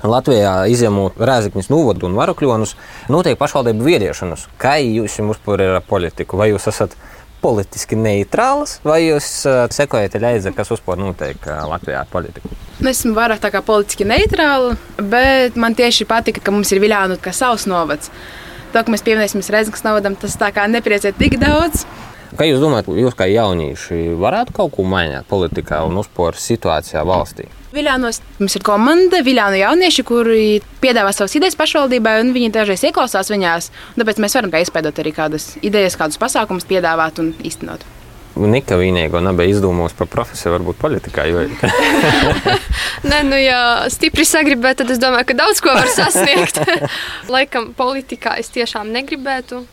Latvijā 0.02 0.52
izņemot 0.72 1.20
Rēzakņus, 1.22 1.70
Nūvadu 1.70 2.08
un 2.08 2.16
Varakļonus, 2.18 2.74
notiek 3.12 3.38
pašvaldību 3.38 3.86
viediešanas. 3.86 4.48
Kā 4.58 4.76
jūs 4.82 5.20
uzpūri 5.22 5.68
ar 5.70 5.82
politiku? 5.86 6.40
Vai 6.40 6.50
jūs 6.50 6.66
esat 6.72 6.96
politiski 7.42 7.98
neitrāls, 7.98 8.76
vai 8.86 9.00
jūs 9.04 9.28
sekojat 9.74 10.18
līdzi, 10.22 10.52
kas 10.54 10.70
uzpūr 10.74 10.98
notiek 11.00 11.46
Latvijā 11.46 12.02
ar 12.02 12.10
politiku? 12.10 12.50
Nu, 12.82 12.90
Esmu 12.90 13.14
vairāk 13.14 13.42
tā 13.42 13.50
kā 13.54 13.62
politiski 13.62 14.06
neitrāla, 14.06 14.76
bet 14.98 15.58
man 15.58 15.78
tieši 15.78 16.06
patika, 16.10 16.42
ka 16.42 16.54
mums 16.54 16.70
ir 16.74 16.82
Viljānu 16.82 17.18
kā 17.22 17.34
savs 17.34 17.68
novads. 17.70 18.10
To, 18.72 18.80
ka 18.80 18.90
mēs 18.90 19.04
pievienojamies 19.06 19.50
Rezeknas 19.52 19.84
novadam, 19.86 20.18
tas 20.18 20.34
tā 20.40 20.48
kā 20.54 20.66
nepriecē 20.70 21.12
tik 21.14 21.38
daudz. 21.42 21.84
Kā 22.38 22.46
jūs 22.48 22.62
domājat, 22.62 22.88
jūs 22.96 23.14
kā 23.18 23.26
jaunieši 23.28 24.14
varētu 24.18 24.54
kaut 24.56 24.72
ko 24.78 24.86
mainīt 24.88 25.28
politikā 25.28 25.82
un 25.84 26.00
uzpūri 26.00 26.40
situācijā 26.40 27.02
valstī? 27.04 27.50
Viljānos 27.72 28.20
mums 28.36 28.52
ir 28.58 28.64
komanda, 28.66 29.22
Viljānu 29.24 29.56
jaunieši, 29.56 30.04
kuri 30.04 30.42
piedāvā 30.82 31.08
savas 31.16 31.32
idejas 31.38 31.56
pašvaldībai, 31.56 32.18
un 32.20 32.34
viņi 32.34 32.52
dažreiz 32.52 32.84
ieklausās 32.84 33.32
viņās. 33.32 33.70
Tāpēc 33.96 34.20
mēs 34.20 34.36
varam 34.36 34.52
izpētot 34.60 35.00
arī 35.00 35.14
kādas 35.16 35.54
idejas, 35.64 35.96
kādus 35.96 36.20
pasākumus 36.20 36.68
piedāvāt 36.68 37.22
un 37.22 37.32
īstenot. 37.40 37.86
Nika 38.32 38.76
vienīgo 38.80 39.20
nebija 39.24 39.52
izdomājusi 39.52 39.96
par 39.96 40.08
profesiju, 40.12 40.52
varbūt 40.54 40.80
politikā. 40.80 41.24
Jo... 41.28 41.44
Nē, 43.10 43.22
nu, 43.28 43.36
ja 43.40 43.60
stipri 43.92 44.24
sagribētu, 44.28 44.82
tad 44.82 44.92
es 44.92 45.00
domāju, 45.00 45.30
ka 45.32 45.36
daudz 45.40 45.60
ko 45.64 45.72
var 45.76 45.88
sasniegt. 45.92 46.60
Laikam, 47.32 47.72
politikā 47.76 48.36
es 48.40 48.52
tiešām 48.52 48.92
negribētu. 48.92 49.64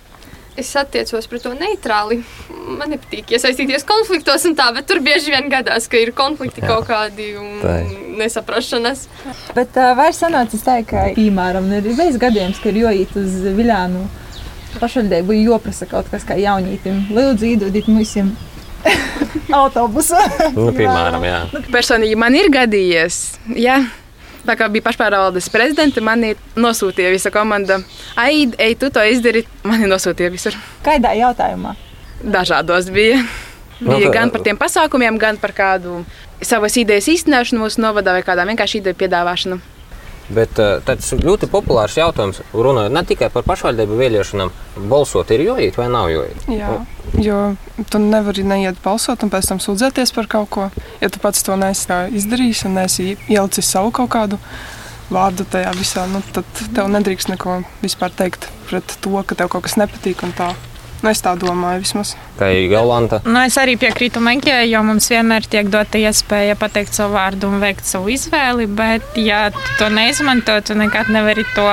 Es 0.60 0.70
attiecos 0.76 1.28
pret 1.32 1.44
to 1.46 1.54
neitrāli. 1.56 2.20
Man 2.80 2.92
nepatīk 2.94 3.32
iesaistīties 3.36 3.86
konfliktos, 3.88 4.44
un 4.50 4.58
tā, 4.58 4.68
bet 4.76 4.88
tur 4.90 5.00
bieži 5.06 5.32
vien 5.34 5.48
gadās, 5.52 5.88
ka 5.90 5.98
ir 6.02 6.12
konflikti 6.18 6.62
Jā. 6.64 6.68
kaut 6.74 6.90
kādi 6.90 7.30
un 7.40 8.18
nesaprašanās. 8.20 9.06
Bet 9.56 9.78
uh, 9.80 9.94
vai 9.98 10.10
sanācis 10.16 10.66
tā, 10.66 10.80
ka, 10.88 11.08
piemēram, 11.16 11.70
ir 11.80 11.88
bijis 11.96 12.20
gadījums, 12.22 12.60
ka 12.62 12.74
ir 12.74 12.82
jāiet 12.84 13.16
uz 13.20 13.40
Viljānu 13.58 14.04
pašvaldību, 14.82 15.38
jāprasa 15.48 15.88
kaut 15.90 16.12
kas 16.12 16.28
kā 16.28 16.38
jaunītim. 16.38 17.08
Lūdzu, 17.16 17.48
iedodiet 17.54 17.88
mums 17.90 18.14
autobusu. 19.62 20.20
nu, 20.56 20.70
piemēram, 20.76 21.26
jā. 21.26 21.40
Personīgi 21.72 22.20
man 22.20 22.36
ir 22.38 22.52
gadījies. 22.54 23.24
Jā. 23.58 23.80
Tā 24.50 24.56
kā 24.58 24.66
bija 24.74 24.82
pašpārvaldes 24.88 25.46
prezidente, 25.54 26.02
man 26.02 26.24
ir 26.26 26.40
nosūtīja 26.58 27.12
visa 27.14 27.30
komanda. 27.30 27.84
Ai, 28.18 28.48
ej, 28.58 28.74
tu 28.82 28.90
to 28.90 29.04
izdari. 29.06 29.44
Man 29.62 29.84
ir 29.86 29.92
nosūtīja 29.92 30.32
visur. 30.34 30.58
Kādā 30.82 31.12
jautājumā? 31.20 31.76
Dažādos 32.24 32.90
bija. 32.90 33.22
Nu, 33.80 33.94
Bija 33.94 34.10
gan 34.12 34.34
par 34.34 34.42
tiem 34.44 34.58
pasākumiem, 34.60 35.20
gan 35.22 35.38
par 35.40 35.54
kādu 35.56 36.02
savas 36.42 36.76
idejas 36.82 37.08
īstenošanu 37.14 37.62
mūsu 37.62 37.84
novadā 37.84 38.16
vai 38.18 38.26
kādā 38.26 38.44
vienkārši 38.50 38.82
ideju 38.82 38.98
piedāvāšanu. 39.00 39.60
Bet 40.30 40.60
uh, 40.62 40.78
tas 40.86 41.08
ir 41.16 41.24
ļoti 41.26 41.50
populārs 41.50 41.98
jautājums. 41.98 42.42
Runājot 42.54 42.94
ne 42.94 43.04
tikai 43.10 43.32
par 43.34 43.46
pašvaldību 43.48 43.98
vēlēšanām, 43.98 44.52
balsot 44.92 45.32
ir 45.34 45.46
jāiet 45.48 45.80
vai 45.80 45.88
nav 45.90 46.12
jāiet. 46.14 46.44
Jā, 46.54 46.74
jo 47.18 47.40
tu 47.90 48.02
nevari 48.04 48.46
neiet 48.46 48.78
balsot 48.84 49.26
un 49.26 49.34
pēc 49.34 49.50
tam 49.50 49.64
sūdzēties 49.64 50.14
par 50.14 50.30
kaut 50.30 50.52
ko. 50.54 50.68
Ja 51.02 51.10
tu 51.10 51.22
pats 51.24 51.42
to 51.46 51.58
neesi 51.60 52.02
izdarījis 52.22 52.68
un 52.70 52.78
neesi 52.78 53.16
ielicis 53.28 53.74
savu 53.74 53.94
kaut 53.96 54.14
kādu 54.14 54.38
vārdu 55.10 55.46
tajā 55.50 55.74
visā, 55.74 56.06
nu, 56.10 56.22
tad 56.36 56.46
tev 56.76 56.90
nedrīkst 56.94 57.32
neko 57.34 57.64
vispār 57.82 58.14
teikt 58.14 58.46
pret 58.70 59.00
to, 59.02 59.16
ka 59.26 59.38
tev 59.38 59.50
kaut 59.50 59.66
kas 59.66 59.80
nepatīk. 59.82 60.22
un 60.28 60.36
tā. 60.38 60.54
Nu, 61.00 61.14
es 61.14 61.22
tā 61.24 61.32
domāju 61.40 61.80
vismaz. 61.80 62.10
Kā 62.36 62.50
Jolanta. 62.52 63.22
Nu, 63.24 63.40
es 63.48 63.56
arī 63.62 63.78
piekrītu 63.80 64.20
Menkē, 64.24 64.58
jo 64.68 64.82
mums 64.84 65.08
vienmēr 65.12 65.46
tiek 65.48 65.70
dota 65.72 66.00
iespēja 66.02 66.58
pateikt 66.60 66.98
savu 66.98 67.16
vārdu 67.16 67.48
un 67.48 67.62
veikt 67.64 67.88
savu 67.88 68.12
izvēli. 68.12 68.68
Bet, 68.68 69.16
ja 69.20 69.46
tu 69.56 69.78
to 69.80 69.88
neizmanto, 69.96 70.58
tu 70.68 70.76
nekad 70.80 71.12
nevari 71.14 71.46
to 71.56 71.68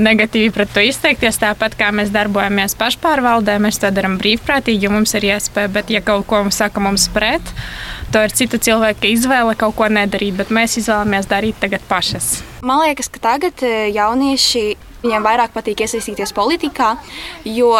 negatīvi 0.00 0.54
pret 0.56 0.72
to 0.72 0.86
izteikties. 0.88 1.40
Tāpat 1.42 1.76
kā 1.76 1.90
mēs 1.92 2.14
darbojamies 2.14 2.78
pašpārvaldē, 2.80 3.58
mēs 3.60 3.82
to 3.82 3.92
darām 3.92 4.16
brīvprātīgi, 4.22 4.88
jo 4.88 4.94
mums 4.94 5.12
ir 5.20 5.28
iespēja. 5.34 5.72
Bet, 5.76 5.92
ja 5.92 6.00
kaut 6.04 6.24
ko 6.30 6.40
saka 6.48 6.80
mums 6.80 7.10
pret, 7.12 7.52
to 8.14 8.24
ir 8.24 8.32
cita 8.32 8.56
cilvēka 8.62 9.12
izvēle 9.12 9.52
kaut 9.60 9.76
ko 9.76 9.92
nedarīt. 9.92 10.40
Bet 10.40 10.54
mēs 10.54 10.80
izvēlamies 10.80 11.28
darīt 11.28 11.60
tagad 11.60 11.84
pašas. 11.92 12.38
Man 12.64 12.80
liekas, 12.86 13.12
ka 13.12 13.20
tagad 13.28 13.60
eh, 13.68 13.90
jaunieši 13.92 14.66
viņiem 15.06 15.26
vairāk 15.26 15.54
patīk 15.54 15.84
iesaistīties 15.84 16.32
politikā, 16.36 16.94
jo 17.46 17.74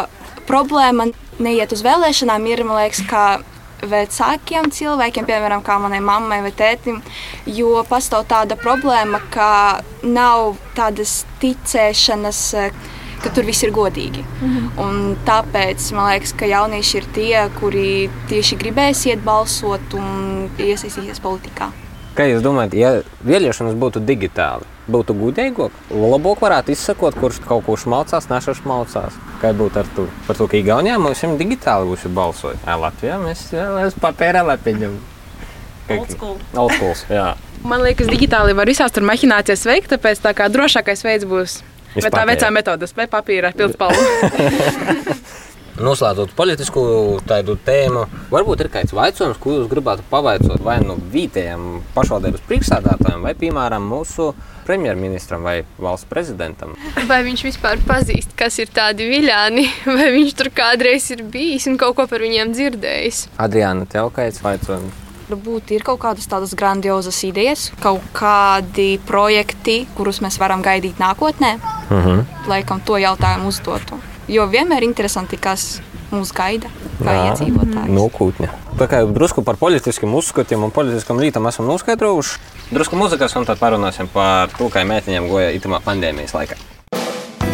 problēma 0.48 1.10
neiet 1.38 1.72
uz 1.72 1.82
vēlēšanām 1.84 2.46
ir, 2.48 2.64
man 2.64 2.80
liekas, 2.82 3.02
kā 3.10 3.26
vecākiem 3.86 4.70
cilvēkiem, 4.72 5.26
piemēram, 5.28 5.62
kā 5.62 5.76
manai 5.78 6.00
mammai 6.00 6.40
vai 6.42 6.52
tētim, 6.56 7.02
jo 7.46 7.82
pastāv 7.88 8.24
tāda 8.30 8.56
problēma, 8.56 9.20
ka 9.30 9.82
nav 10.02 10.56
tādas 10.74 11.24
ticēšanas. 11.42 12.54
eh, 12.54 12.70
Ka 13.16 13.30
tur 13.32 13.46
viss 13.48 13.62
ir 13.64 13.70
godīgi. 13.72 14.22
Un 14.78 15.16
tāpēc 15.24 15.92
man 15.96 16.12
liekas, 16.12 16.34
ka 16.36 16.44
jaunieši 16.46 16.96
ir 16.98 17.04
tie, 17.16 17.48
kuri 17.58 18.10
tieši 18.28 18.58
gribēs 18.60 19.06
iet 19.06 19.24
balsot 19.24 19.94
un 19.94 20.50
iesaistīties 20.58 21.22
politikā. 21.24 21.72
Kā 22.16 22.24
jūs 22.24 22.40
domājat, 22.40 22.74
ja 22.80 22.90
vēlēšanas 23.28 23.74
būtu 23.76 24.00
digitāli, 24.08 24.64
būtu 24.88 25.12
gudrīgāk, 25.18 25.74
labāk 25.92 26.40
varētu 26.40 26.72
izsakot, 26.72 27.18
kurš 27.20 27.42
kaut 27.44 27.66
ko 27.66 27.76
šmalcās, 27.76 28.30
nešas 28.30 28.62
šmalcās? 28.62 29.18
Kā 29.42 29.50
būtu 29.56 29.82
ar 29.82 29.90
to? 29.92 30.06
Par 30.24 30.38
to, 30.38 30.46
ka 30.48 30.56
Igaunijā 30.56 30.96
mums 31.02 31.20
ir 31.26 31.36
digitāli 31.36 31.90
būs 31.90 32.06
balsojumi. 32.16 32.62
Jā, 32.64 32.78
Latvijā 32.80 33.20
mēs 33.20 33.44
vēl 33.52 33.82
uz 33.84 33.98
papēra 34.00 34.46
lapiņu. 34.48 34.92
Old 35.92 36.16
school. 36.16 36.38
Old 36.56 36.72
schools, 36.78 37.04
jā. 37.12 37.34
Man 37.68 37.84
liekas, 37.84 38.08
digitāli 38.08 38.56
var 38.56 38.72
visās 38.72 38.96
tur 38.96 39.04
mahinācijas 39.04 39.68
veikt, 39.68 39.92
tāpēc 39.92 40.24
tā 40.24 40.32
kā 40.38 40.48
drošākais 40.48 41.04
veids 41.04 41.28
būs. 41.28 41.60
Bet 41.96 42.16
tā 42.16 42.24
vecā 42.28 42.48
metode, 42.52 42.88
spēļ 42.88 43.12
papīra 43.12 43.52
ar 43.52 43.60
pildspalvu. 43.60 44.00
Noslēdzot 45.76 46.32
politisku 46.36 46.82
tādu 47.28 47.58
tēmu, 47.60 48.06
varbūt 48.32 48.62
ir 48.64 48.70
kāds 48.72 48.94
jautājums, 48.96 49.36
ko 49.40 49.58
jūs 49.58 49.66
gribētu 49.68 50.06
pavaicot 50.08 50.62
vai 50.64 50.78
nu 50.80 50.96
vietējiem 51.12 51.82
pašvaldības 51.92 52.44
priekšsādātājiem, 52.48 53.20
vai, 53.26 53.34
piemēram, 53.36 53.84
mūsu 53.84 54.30
premjerministram 54.66 55.44
vai 55.44 55.58
valsts 55.78 56.08
prezidentam. 56.08 56.72
Vai 57.06 57.20
viņš 57.28 57.44
vispār 57.50 57.82
pazīst, 57.86 58.32
kas 58.38 58.56
ir 58.62 58.72
tādi 58.72 59.10
viļāni, 59.10 59.66
vai 59.98 60.08
viņš 60.16 60.36
tur 60.40 60.52
kādreiz 60.56 61.10
ir 61.12 61.26
bijis 61.28 61.68
un 61.68 61.76
kaut 61.80 61.98
ko 62.00 62.08
par 62.08 62.24
viņiem 62.24 62.56
dzirdējis? 62.56 63.26
Adriāna, 63.36 63.84
tev 63.90 64.10
kāds 64.16 64.40
jautājums? 64.40 65.04
Varbūt 65.26 65.72
ir 65.74 65.82
kaut 65.82 65.98
kādas 66.04 66.28
tādas 66.30 66.52
grandiozas 66.54 67.18
idejas, 67.26 67.68
kaut 67.82 68.04
kādi 68.14 68.94
projekti, 69.08 69.80
kurus 69.98 70.22
mēs 70.22 70.38
varam 70.38 70.62
gaidīt 70.64 71.02
nākotnē. 71.02 71.56
Mhm. 71.90 72.28
Laikam 72.48 72.80
to 72.86 72.96
jautājumu 73.02 73.50
uzdotu. 73.50 73.98
Jo 74.26 74.48
vienmēr 74.50 74.82
ir 74.82 74.88
interesanti, 74.88 75.38
kas 75.38 75.78
mūs 76.10 76.32
gaida, 76.34 76.66
kā 76.98 77.12
iedzīvotāji. 77.28 77.92
Nu, 77.94 78.08
kūtņa. 78.10 78.48
Tā 78.76 78.88
kā 78.90 79.02
drusku 79.06 79.44
par 79.46 79.58
politiskiem 79.60 80.14
uzskatiem 80.18 80.64
un 80.66 80.72
politiskam 80.74 81.20
lītam 81.22 81.46
esam 81.46 81.68
noskaidrojuši. 81.70 82.40
Drusku 82.74 82.98
muzikas 82.98 83.36
un 83.38 83.46
tad 83.46 83.60
parunāsim 83.62 84.10
par 84.10 84.50
to, 84.56 84.66
kā 84.72 84.82
mētiņiem 84.82 85.28
goja 85.30 85.52
itamā 85.54 85.78
pandēmijas 85.84 86.34
laikā. 86.34 86.58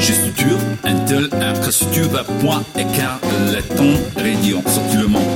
Chez 0.00 0.16
Structure, 0.16 0.56
Intel, 0.88 1.28
infrastructure, 1.36 2.24
point, 2.40 2.66
écart, 2.80 3.28
laiton, 3.52 3.92
radio, 4.16 4.64
sortiment. 4.66 5.28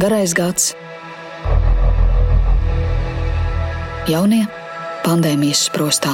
Garais 0.00 0.34
gads. 0.34 0.74
Jaunie 4.06 4.44
pandēmijas 5.02 5.64
sprostā. 5.66 6.12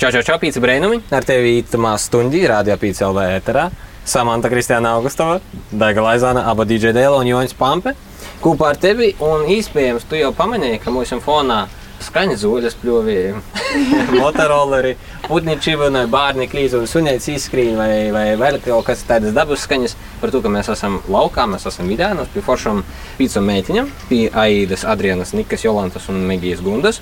Čau, 0.00 0.08
čau, 0.10 0.22
čau, 0.26 0.38
pīci 0.42 0.58
brēnumi. 0.58 0.98
Ar 1.14 1.22
tevi 1.28 1.60
itamā 1.60 1.92
stundī 2.02 2.40
rādījā 2.50 2.74
pīci 2.80 3.04
LV 3.06 3.26
ēterā. 3.36 3.68
Samanta 4.02 4.50
Kristiāna 4.50 4.96
Augustova, 4.96 5.36
Daiga 5.70 6.02
Laizāna, 6.02 6.42
Aba 6.50 6.66
DJ 6.66 6.90
Dēla 6.96 7.20
un 7.20 7.30
Joņs 7.30 7.54
Pampe. 7.54 7.94
kopā 8.42 8.72
ar 8.72 8.80
tevi. 8.82 9.12
Un 9.22 9.46
iespējams, 9.46 10.08
tu 10.10 10.18
jau 10.18 10.32
pamanīji, 10.34 10.80
ka 10.82 10.90
mūsu 10.90 11.20
fonā 11.22 11.68
skaņa 12.04 12.36
zoļas 12.40 12.76
pļovīja, 12.80 13.40
motoroleri, 14.20 14.94
putni 15.26 15.56
čivina, 15.62 16.06
bērni 16.10 16.48
klīz 16.50 16.76
un 16.78 16.88
suņēts 16.90 17.30
izskrīn 17.34 17.76
vai, 17.78 17.90
vai 18.14 18.26
vēl 18.40 18.60
kaut 18.64 18.88
kas 18.88 19.04
tādas 19.08 19.36
dabas 19.36 19.66
skaņas. 19.66 19.96
Par 20.20 20.32
to, 20.34 20.42
ka 20.44 20.52
mēs 20.52 20.68
esam 20.72 21.00
laukā, 21.08 21.46
mēs 21.50 21.68
esam 21.70 21.88
vidēnos 21.90 22.32
pie 22.34 22.44
foršām 22.44 22.84
pīcu 23.18 23.44
meitiņām, 23.44 23.92
pie 24.10 24.24
Aidas, 24.36 24.86
Adrienas, 24.88 25.34
Nikas, 25.36 25.64
Jolantas 25.64 26.08
un 26.12 26.24
Megijas 26.28 26.64
Gundas 26.64 27.00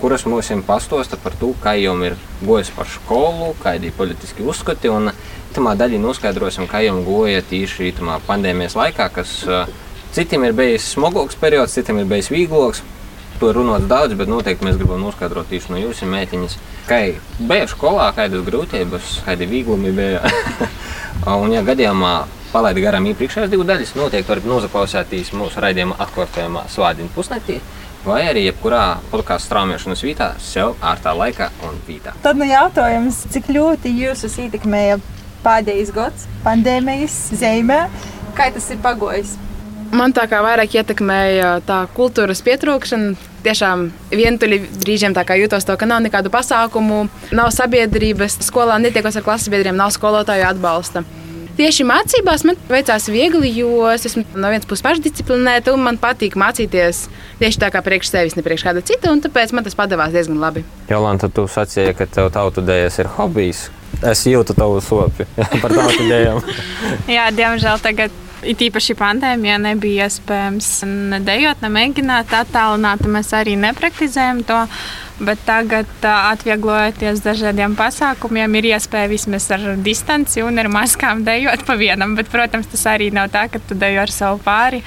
kuras 0.00 0.26
mums 0.26 0.50
pastosta 0.66 1.16
par 1.16 1.34
to, 1.34 1.52
kā 1.62 1.74
jau 1.78 1.96
ir 2.06 2.14
gojis 2.42 2.70
par 2.70 2.86
skolu, 2.86 3.54
kādi 3.62 3.90
ir 3.90 3.96
politiski 3.96 4.46
uzskati. 4.46 4.90
Un 4.90 5.10
tamā 5.54 5.74
daļā 5.78 5.98
noskaidrosim, 6.02 6.68
kā 6.70 6.84
jau 6.86 7.00
goja 7.06 7.42
tieši 7.42 7.92
tamā 7.98 8.20
pandēmijas 8.26 8.76
laikā, 8.78 9.08
kas 9.14 9.32
uh, 9.48 9.66
citiem 10.14 10.46
ir 10.46 10.54
bijis 10.56 10.92
smagoks 10.94 11.38
periods, 11.40 11.74
citiem 11.74 12.02
ir 12.02 12.10
bijis 12.10 12.30
vieglāks. 12.30 12.84
To 13.38 13.52
ir 13.52 13.58
runāts 13.60 13.86
daudz, 13.86 14.16
bet 14.18 14.30
noteikti 14.30 14.66
mēs 14.66 14.78
gribam 14.80 15.04
noskaidrot 15.04 15.46
tieši 15.46 15.70
no 15.70 15.78
jūsu 15.78 16.08
mētiņas, 16.10 16.56
kā 16.88 16.98
bija 17.38 17.68
skolā, 17.70 18.08
kādas 18.16 18.42
grūtības, 18.46 19.12
kādi 19.26 19.46
vieglumi 19.46 19.92
bija. 19.94 20.26
un, 21.38 21.52
ja 21.54 21.62
gadījumā 21.62 22.14
palaidi 22.50 22.82
garām 22.82 23.06
iepriekšējās 23.12 23.52
divas 23.52 23.68
daļas, 23.68 23.94
noteikti 23.98 24.32
varat 24.32 24.48
noklausīties 24.50 25.30
mūsu 25.38 25.62
raidījuma 25.62 26.00
atkārtojumā 26.02 26.66
Svādiņu 26.72 27.14
pusnaktī 27.14 27.60
vai 28.06 28.22
arī 28.28 28.46
jebkurā 28.46 28.82
podkāstu 29.12 29.50
straumēšanas 29.50 30.04
vietā, 30.06 30.32
sev 30.42 30.76
ārtā 30.84 31.14
laikā 31.16 31.50
un 31.68 31.78
vietā. 31.86 32.14
Tad 32.24 32.38
nu 32.40 32.46
jautājums, 32.48 33.24
cik 33.32 33.50
ļoti 33.54 33.92
jūs 34.02 34.24
ietekmēja 34.28 34.98
pēdējais 35.44 35.92
gads 35.94 36.28
pandēmijas 36.46 37.18
zīmē, 37.38 37.84
kā 38.38 38.50
tas 38.54 38.70
ir 38.74 38.80
pagojis? 38.82 39.36
Man 39.94 40.12
tā 40.12 40.26
kā 40.28 40.40
vairāk 40.44 40.74
ietekmēja 40.76 41.58
tā 41.66 41.78
kultūras 41.96 42.42
pietrūkšana. 42.44 43.14
Tiešām 43.44 43.86
vientuļi 44.12 44.58
brīžiem 44.82 45.14
tā 45.16 45.22
kā 45.24 45.38
jūtos 45.38 45.64
to, 45.64 45.76
ka 45.78 45.86
nav 45.88 46.02
nekādu 46.04 46.28
pasākumu, 46.34 47.06
nav 47.32 47.52
sabiedrības, 47.54 48.40
skolā 48.44 48.76
netiekos 48.82 49.16
ar 49.16 49.24
klases 49.24 49.48
biedriem, 49.52 49.78
nav 49.78 49.94
skolotāju 49.94 50.44
atbalsta. 50.48 51.04
Tieši 51.58 51.82
mācībās 51.88 52.44
man 52.46 52.58
veicās 52.70 53.08
viegli, 53.10 53.48
jo 53.56 53.88
es 53.90 54.04
esmu 54.06 54.22
no 54.38 54.50
vienas 54.52 54.68
puses 54.68 54.84
pašdisciplinēta 54.86 55.72
un 55.74 55.82
man 55.86 55.96
patīk 55.98 56.36
mācīties 56.38 57.08
tieši 57.40 57.62
tā 57.64 57.72
kā 57.74 57.82
priekš 57.82 58.12
sevis, 58.12 58.36
ne 58.38 58.44
priekš 58.46 58.66
kāda 58.68 58.84
cita. 58.86 59.10
Tāpēc 59.24 59.56
man 59.56 59.66
tas 59.66 59.74
padavās 59.78 60.14
diezgan 60.14 60.38
labi. 60.42 60.62
Jolanta, 60.90 61.26
tu 61.26 61.48
sacīji, 61.50 61.96
ka 61.98 62.06
tev 62.06 62.30
tautu 62.36 62.62
dēļas 62.62 63.00
ir 63.02 63.10
hobijs. 63.16 63.64
Es 64.06 64.22
jūtu 64.28 64.54
tavu 64.54 64.78
sopi 64.84 65.26
par 65.64 65.74
tautu 65.74 66.06
dēļām. 66.06 66.42
Jā, 67.16 67.26
diemžēl 67.34 67.82
tagad. 67.82 68.14
It 68.46 68.60
īpaši 68.62 68.94
pandēmijā 68.98 69.56
nebija 69.58 70.06
iespējams 70.06 70.70
ne 70.86 71.18
dejot, 71.26 71.62
ne 71.64 71.70
mēģināt 71.74 72.34
attālināt. 72.38 73.02
Mēs 73.10 73.32
arī 73.34 73.56
nepraktizējam 73.58 74.44
to. 74.46 74.60
Bet 75.18 75.40
tagad, 75.42 75.88
atvieglojoties 76.06 77.24
dažādiem 77.24 77.74
pasākumiem, 77.78 78.52
ir 78.60 78.68
iespēja 78.70 79.10
vismaz 79.10 79.48
ar 79.56 79.64
distanci 79.82 80.44
un 80.46 80.62
ar 80.62 80.68
maskām 80.70 81.24
dejot 81.26 81.64
pa 81.66 81.74
vienam. 81.80 82.14
Bet, 82.14 82.30
protams, 82.30 82.70
tas 82.70 82.86
arī 82.94 83.10
nav 83.10 83.32
tā, 83.34 83.48
ka 83.50 83.58
tu 83.58 83.74
dejo 83.74 84.04
ar 84.04 84.14
savu 84.14 84.38
pāri 84.44 84.84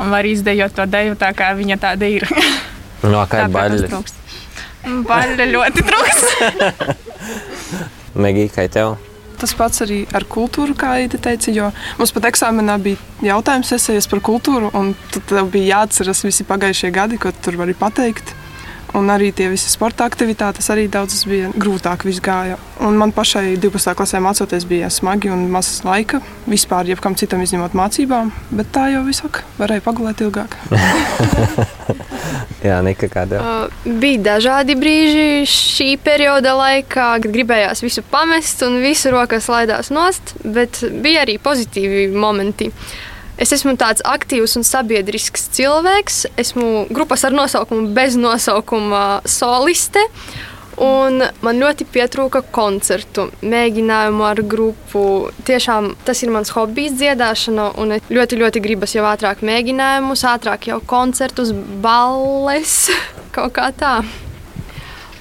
un 0.00 0.12
var 0.12 0.24
izdejot 0.28 0.72
to 0.76 0.86
deju 0.88 1.16
tā, 1.20 1.32
kā 1.36 1.52
viņa 1.58 1.80
tāda 1.88 2.08
ir. 2.08 2.26
No 3.06 3.20
kā 3.30 3.44
ir 3.44 3.52
baļļa? 3.52 3.98
Baļļa 5.06 5.46
ļoti 5.52 5.82
trūks. 5.86 6.22
Megija, 8.24 8.50
kā 8.56 8.64
tev? 8.72 8.96
Tas 9.36 9.52
pats 9.56 9.82
arī 9.84 10.00
ar 10.16 10.24
kultūru, 10.24 10.76
kā 10.78 10.94
Aida 10.96 11.20
teica, 11.20 11.52
jo 11.52 11.68
mums 11.98 12.14
pat 12.16 12.30
eksāmenā 12.30 12.78
bija 12.82 13.32
jautājums 13.34 13.74
esejas 13.76 14.08
par 14.08 14.22
kultūru, 14.24 14.70
un 14.76 14.94
tad 15.12 15.36
bija 15.52 15.82
jāatceras 15.82 16.24
visi 16.24 16.46
pagājušie 16.48 16.92
gadi, 16.94 17.20
ko 17.20 17.34
tur 17.44 17.60
var 17.60 17.72
pateikt. 17.76 18.32
Un 18.94 19.10
arī 19.10 19.32
tie 19.34 19.48
visi 19.50 19.68
sporta 19.70 20.04
aktivitātes 20.06 20.70
arī 20.70 20.86
daudzas 20.90 21.24
bija 21.28 21.50
grūtāk 21.56 22.04
gāja. 22.22 22.56
Un 22.86 22.96
man 22.96 23.12
pašai 23.12 23.56
12. 23.58 23.94
klasē 23.98 24.20
mācoties 24.22 24.64
bija 24.68 24.90
smagi 24.90 25.30
un 25.32 25.50
maz 25.50 25.82
laika 25.84 26.20
vispār 26.46 26.86
jebkam 26.92 27.14
citam 27.18 27.42
izņemot 27.42 27.74
mācībām, 27.74 28.30
bet 28.50 28.66
tā 28.72 28.90
jau 28.94 29.02
visāk 29.06 29.42
varēja 29.58 29.82
pagulēt 29.82 30.20
ilgāk. 30.22 30.56
Jā, 32.66 32.80
Nika, 32.82 33.08
kāda? 33.10 33.40
Uh, 33.40 33.68
bija 34.00 34.22
dažādi 34.32 34.74
brīži 34.78 35.44
šī 35.50 35.90
perioda 36.02 36.54
laikā, 36.58 37.08
kad 37.22 37.32
gribējās 37.32 37.82
visu 37.84 38.02
pamest 38.10 38.62
un 38.66 38.80
visu 38.82 39.10
rokas 39.14 39.48
laidās 39.52 39.90
nost, 39.94 40.34
bet 40.42 40.82
bija 41.02 41.22
arī 41.26 41.38
pozitīvi 41.42 42.08
momenti. 42.14 42.66
Uh, 42.70 42.76
Es 43.36 43.52
esmu 43.52 43.74
tāds 43.76 44.00
aktīvs 44.06 44.56
un 44.56 44.64
sabiedrisks 44.64 45.50
cilvēks. 45.56 46.24
Esmu 46.40 46.86
grupas 46.88 47.26
ar 47.28 47.36
nosaukumu 47.36 47.92
bez 47.96 48.16
nosaukuma 48.16 49.22
soliste. 49.28 50.00
Un 50.76 51.22
man 51.40 51.60
ļoti 51.60 51.86
pietrūka 51.88 52.42
koncertu, 52.52 53.30
mēģinājumu 53.40 54.26
ar 54.28 54.42
grupu. 54.44 55.04
Tiešām 55.48 55.94
tas 56.04 56.20
ir 56.24 56.32
mans 56.34 56.52
hobijs, 56.52 56.98
dziedāšana. 57.00 57.70
Un 57.80 57.96
ļoti, 58.12 58.40
ļoti 58.42 58.64
gribas 58.64 58.96
jau 58.96 59.06
ātrāk 59.08 59.44
mēģinājumus, 59.44 60.26
ātrāk 60.32 60.68
jau 60.72 60.82
koncertus, 60.84 61.54
balles, 61.84 62.78
kaut 63.36 63.56
kā 63.56 63.72
tā. 63.76 63.98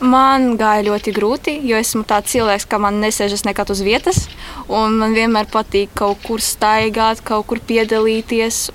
Man 0.03 0.57
gāja 0.59 0.83
ļoti 0.89 1.13
grūti, 1.15 1.53
jo 1.63 1.77
esmu 1.79 2.03
tāds 2.07 2.33
cilvēks, 2.33 2.65
ka 2.67 2.79
man 2.83 2.99
nesēžas 2.99 3.45
nekad 3.47 3.69
uz 3.71 3.79
vietas. 3.85 4.25
Man 4.67 5.15
vienmēr 5.15 5.47
patīk 5.51 5.93
kaut 5.95 6.19
kur 6.25 6.43
staigāt, 6.43 7.23
kaut 7.23 7.47
kur 7.47 7.61
piedalīties. 7.63 8.73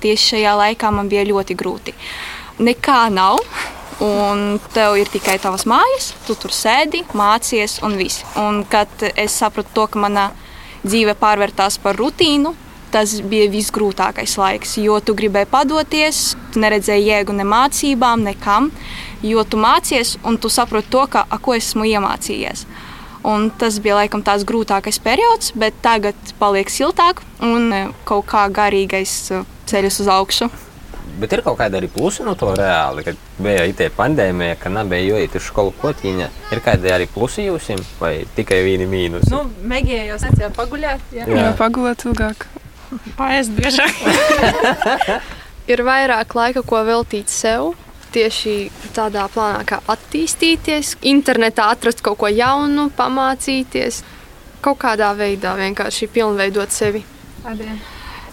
Tieši 0.00 0.30
šajā 0.30 0.54
laikā 0.62 0.90
man 0.96 1.12
bija 1.12 1.26
ļoti 1.28 1.56
grūti. 1.60 1.92
Nekā 2.64 3.02
nav, 3.12 3.42
un 4.00 4.58
tev 4.72 4.96
ir 4.96 5.12
tikai 5.12 5.36
tavas 5.42 5.66
mājas, 5.68 6.14
tu 6.24 6.38
tur 6.40 6.54
sēdi, 6.54 7.04
mācies 7.12 7.82
un 7.84 7.98
viss. 8.00 8.24
Un 8.40 8.62
kad 8.64 8.88
es 9.12 9.36
sapratu 9.36 9.76
to, 9.76 9.88
ka 9.92 10.00
mana 10.06 10.30
dzīve 10.86 11.18
pārvērtās 11.20 11.76
par 11.84 12.00
rutīnu, 12.00 12.54
tas 12.94 13.16
bija 13.26 13.50
visgrūtākais 13.50 14.36
laiks, 14.38 14.76
jo 14.78 15.00
tu 15.02 15.16
gribēji 15.18 15.50
padoties, 15.50 16.20
tu 16.54 16.62
neredzēji 16.62 17.08
jēgu 17.10 17.34
ne 17.34 17.46
mācībām, 17.50 18.22
nekam 18.22 18.70
jo 19.24 19.44
tu 19.44 19.60
mācies 19.60 20.16
un 20.24 20.36
tu 20.38 20.50
saproti 20.52 20.92
to, 20.92 21.06
ka, 21.10 21.24
a, 21.28 21.40
ko 21.40 21.56
esmu 21.56 21.86
iemācījies. 21.88 22.66
Un 23.24 23.48
tas 23.56 23.78
bija 23.80 23.96
laikam 24.02 24.20
tās 24.24 24.44
grūtākais 24.44 25.00
periods, 25.00 25.54
bet 25.56 25.76
tagad 25.84 26.34
paliek 26.40 26.68
siltāk 26.68 27.22
un 27.40 27.72
e, 27.72 27.82
kaut 28.04 28.26
kā 28.28 28.44
garīgais 28.52 29.14
e, 29.32 29.40
ceļš 29.70 30.00
uz 30.04 30.10
augšu. 30.12 30.50
Bet 31.14 31.32
ir 31.32 31.40
kaut 31.46 31.56
kāda 31.60 31.78
arī 31.78 31.88
plusa 31.88 32.24
no 32.26 32.34
to 32.36 32.50
reāli, 32.58 33.04
kad 33.06 33.20
bija 33.38 33.64
itē 33.70 33.86
pandēmija, 33.96 34.58
ka 34.60 34.72
nebija 34.72 35.14
jāiet 35.14 35.36
uz 35.38 35.46
skolu 35.46 35.72
kotiņa. 35.80 36.26
Ir 36.52 36.60
kādi 36.64 36.90
arī 36.92 37.06
plusi 37.08 37.46
jums, 37.46 37.70
vai 38.00 38.26
tikai 38.36 38.60
vieni 38.66 38.88
mīnusi? 38.90 39.30
Nu, 39.32 39.44
Megija 39.62 40.08
jau 40.10 40.18
sacīja 40.20 40.50
pagulēt. 40.56 41.06
Jā, 41.14 41.28
jā. 41.30 41.38
jā 41.46 41.54
pagulēt 41.60 42.04
ilgāk. 42.08 42.44
Paēst 43.16 43.54
biežāk. 43.56 44.04
ir 45.72 45.84
vairāk 45.86 46.36
laika, 46.36 46.64
ko 46.66 46.82
veltīt 46.84 47.32
sev 47.32 47.72
tieši 48.14 48.54
tādā 48.96 49.26
plānā, 49.32 49.64
kā 49.68 49.80
attīstīties, 49.90 50.96
internetā 51.10 51.68
atrast 51.74 52.04
kaut 52.04 52.20
ko 52.22 52.30
jaunu, 52.30 52.88
pamācīties, 52.96 54.02
kaut 54.64 54.80
kādā 54.84 55.10
veidā 55.18 55.56
vienkārši 55.58 56.10
pilnveidot 56.14 56.72
sevi. 56.74 57.04
Adien. 57.44 57.82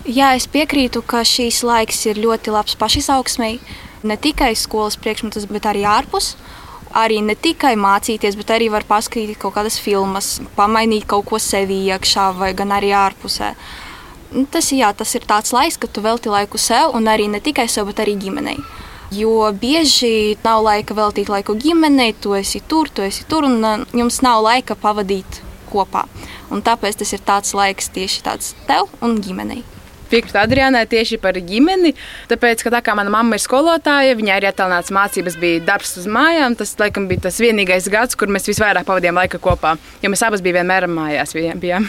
Jā, 0.01 0.31
es 0.33 0.47
piekrītu, 0.49 1.03
ka 1.05 1.19
šīs 1.27 1.59
laiks 1.61 1.99
ir 2.09 2.17
ļoti 2.23 2.49
labs 2.49 2.73
pašizaugsmēji. 2.79 3.59
Ne 4.09 4.15
tikai 4.17 4.55
skolas 4.57 4.97
priekšmetus, 4.97 5.45
bet 5.45 5.67
arī 5.69 5.83
ārpus. 5.85 6.33
Arī 6.97 7.19
ne 7.23 7.35
tikai 7.37 7.75
mācīties, 7.79 8.35
bet 8.35 8.49
arī 8.55 8.71
var 8.73 8.83
paskatīties 8.89 9.37
kaut 9.39 9.53
kādas 9.55 9.77
filmas, 9.79 10.39
pamainīt 10.57 11.05
kaut 11.07 11.27
ko 11.29 11.37
sevi 11.39 11.77
iekšā 11.93 12.31
vai 12.39 12.49
arī 12.51 12.89
ārpusē. 12.97 13.53
Nu, 14.31 14.47
tas, 14.49 14.71
jā, 14.73 14.89
tas 14.95 15.13
ir 15.15 15.27
tāds 15.27 15.53
laiks, 15.53 15.77
kad 15.77 15.91
tu 15.93 16.01
velti 16.01 16.33
laiku 16.33 16.57
sev 16.57 16.95
un 16.97 17.07
arī 17.07 17.29
ne 17.29 17.39
tikai 17.39 17.67
sev, 17.69 17.85
bet 17.91 18.01
arī 18.01 18.17
ģimenei. 18.17 18.57
Jo 19.11 19.49
bieži 19.51 20.37
nav 20.43 20.61
laika 20.63 20.95
veltīt 20.95 21.27
laiku 21.31 21.57
ģimenei, 21.59 22.13
tu 22.15 22.35
esi 22.37 22.61
tur, 22.63 22.87
tu 22.87 23.03
esi 23.03 23.25
tur, 23.27 23.47
un 23.49 23.59
uh, 23.59 23.83
jums 23.97 24.21
nav 24.23 24.39
laika 24.45 24.77
pavadīt 24.79 25.41
kopā. 25.71 26.05
Un 26.51 26.63
tāpēc 26.63 27.01
tas 27.01 27.11
ir 27.11 27.23
tāds 27.27 27.51
laiks 27.55 27.91
tieši 27.91 28.23
tāds 28.23 28.55
tev 28.69 28.87
un 29.03 29.19
ģimenei 29.23 29.63
piekrītu 30.11 30.39
Adrianai 30.41 30.83
tieši 30.91 31.19
par 31.23 31.39
ģimeni. 31.39 31.93
Tāpēc, 32.31 32.65
ka 32.65 32.73
tā 32.75 32.83
kā 32.85 32.95
mana 32.97 33.13
mamma 33.13 33.37
ir 33.37 33.43
skolotāja, 33.43 34.17
viņai 34.19 34.37
arī 34.37 34.51
attālināts 34.51 34.93
mācības, 34.95 35.39
bija 35.41 35.63
darbs 35.71 35.95
uz 36.01 36.07
mājām. 36.11 36.57
Tas, 36.59 36.75
laikam, 36.81 37.07
bija 37.11 37.29
tas 37.29 37.39
vienīgais 37.43 37.89
gads, 37.93 38.19
kur 38.19 38.31
mēs 38.31 38.49
visvairāk 38.51 38.87
pavadījām 38.89 39.23
laika 39.23 39.41
kopā. 39.41 39.77
Jo 40.03 40.13
mēs 40.13 40.27
abas 40.27 40.43
bijām 40.43 40.61
vienmēr 40.61 40.89
mājās. 40.91 41.35
Bijām. 41.61 41.87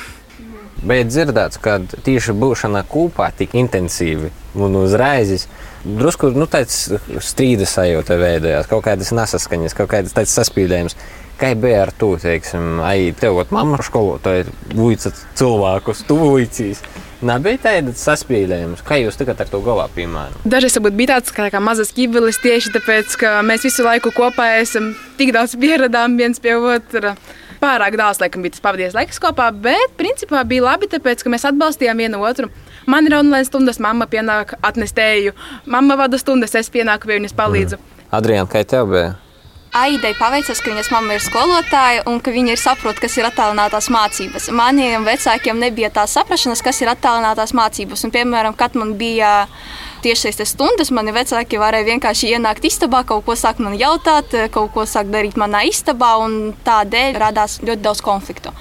Bet 0.82 1.12
dzirdēts, 1.12 1.60
ka 1.62 1.76
tieši 2.02 2.34
būšana 2.34 2.82
kopā 2.90 3.28
tik 3.38 3.54
intensīvi 3.54 4.32
un 4.58 4.74
uzreiz 4.80 5.46
drusku 5.84 6.32
nu, 6.34 6.46
tāds 6.50 6.88
strīda 7.22 7.66
sajūta 7.68 8.18
veidojās, 8.18 8.68
kaut 8.70 8.84
kādas 8.86 9.12
nesaskaņas, 9.14 9.76
kaut 9.78 9.92
kādas 9.94 10.16
tādas 10.16 10.34
saspīlējumas. 10.38 10.98
Kā 11.40 11.54
bija 11.58 11.80
ar 11.86 11.90
to, 11.98 12.12
teiksim, 12.22 12.76
ai, 12.86 13.10
tev, 13.18 13.40
ot, 13.40 13.50
mamma 13.54 13.80
skolotāja, 13.82 14.44
vuica 14.76 15.10
cilvēkus, 15.38 16.04
tu 16.06 16.18
vuicīs. 16.20 16.82
Nebija 17.22 17.58
tāda 17.62 17.94
saspīlējums, 17.98 18.82
kā 18.86 18.98
jūs 18.98 19.18
tagad 19.18 19.40
ar 19.42 19.50
to 19.50 19.60
galā 19.62 19.88
piemēram. 19.94 20.42
Dažreiz 20.42 20.76
varbūt 20.78 20.98
bija 20.98 21.16
tāds 21.16 21.34
kā, 21.34 21.46
kā 21.54 21.62
mazas 21.62 21.94
ķībeles 21.94 22.38
tieši 22.42 22.74
tāpēc, 22.76 23.14
ka 23.18 23.36
mēs 23.46 23.66
visu 23.66 23.86
laiku 23.86 24.10
kopā 24.14 24.48
esam 24.60 24.92
tik 25.18 25.30
daudz 25.34 25.54
pieradām 25.58 26.18
viens 26.18 26.42
pie 26.42 26.56
otra. 26.58 27.14
Pārāk 27.62 27.94
daudz, 27.94 28.18
laikam, 28.18 28.42
bija 28.42 28.56
tas 28.56 28.64
pavadījis 28.64 28.96
laiks 28.96 29.20
kopā, 29.22 29.48
bet 29.54 29.94
principā 29.98 30.42
bija 30.48 30.66
labi, 30.66 30.88
tāpēc, 30.90 31.22
ka 31.22 31.30
mēs 31.30 31.46
atbalstījām 31.46 32.02
vienu 32.02 32.22
otru. 32.26 32.50
Man 32.90 33.06
ir 33.06 33.14
online 33.20 33.46
stundas, 33.46 33.78
mamma 33.78 34.08
pienāk 34.10 34.56
atnest 34.66 34.96
tēju, 34.98 35.36
mamma 35.70 35.94
vada 36.00 36.18
stundas, 36.18 36.56
es 36.58 36.72
pienāku 36.74 37.06
pie 37.06 37.20
viņas 37.20 37.36
palīdzu. 37.38 37.78
Mm. 37.78 38.08
Adrian, 38.18 38.48
kā 38.50 38.64
tev 38.68 38.90
bija? 38.90 39.12
Aidai 39.72 40.10
paveicās, 40.18 40.58
ka 40.60 40.68
viņas 40.68 40.90
mamma 40.92 41.14
ir 41.16 41.22
skolotāja 41.24 42.02
un 42.10 42.18
ka 42.20 42.34
viņa 42.34 42.52
ir 42.52 42.60
saprot, 42.60 42.98
kas 43.00 43.14
ir 43.16 43.24
attālinātās 43.24 43.88
mācības. 43.94 44.50
Maniem 44.52 45.06
vecākiem 45.06 45.62
nebija 45.62 45.88
tā 45.94 46.04
saprašanas, 46.10 46.60
kas 46.66 46.82
ir 46.82 46.90
attālinātās 46.92 47.54
mācības. 47.56 48.02
Un, 48.04 48.12
piemēram, 48.12 48.58
kad 48.58 48.76
man 48.76 48.92
bija 49.00 49.46
tiešsaistes 50.02 50.52
stundas, 50.54 50.90
mani 50.94 51.14
vecāki 51.14 51.60
varēja 51.60 51.86
vienkārši 51.88 52.32
ienākt 52.36 52.66
istabā, 52.68 53.02
kaut 53.08 53.24
ko 53.26 53.36
sākt 53.38 53.62
man 53.64 53.76
jautāt, 53.78 54.34
kaut 54.54 54.72
ko 54.74 54.84
sākt 54.88 55.12
darīt 55.14 55.38
manā 55.40 55.62
istabā, 55.68 56.12
un 56.24 56.52
tādēļ 56.66 57.18
radās 57.22 57.58
ļoti 57.62 57.84
daudz 57.84 58.02
konfliktu. 58.04 58.52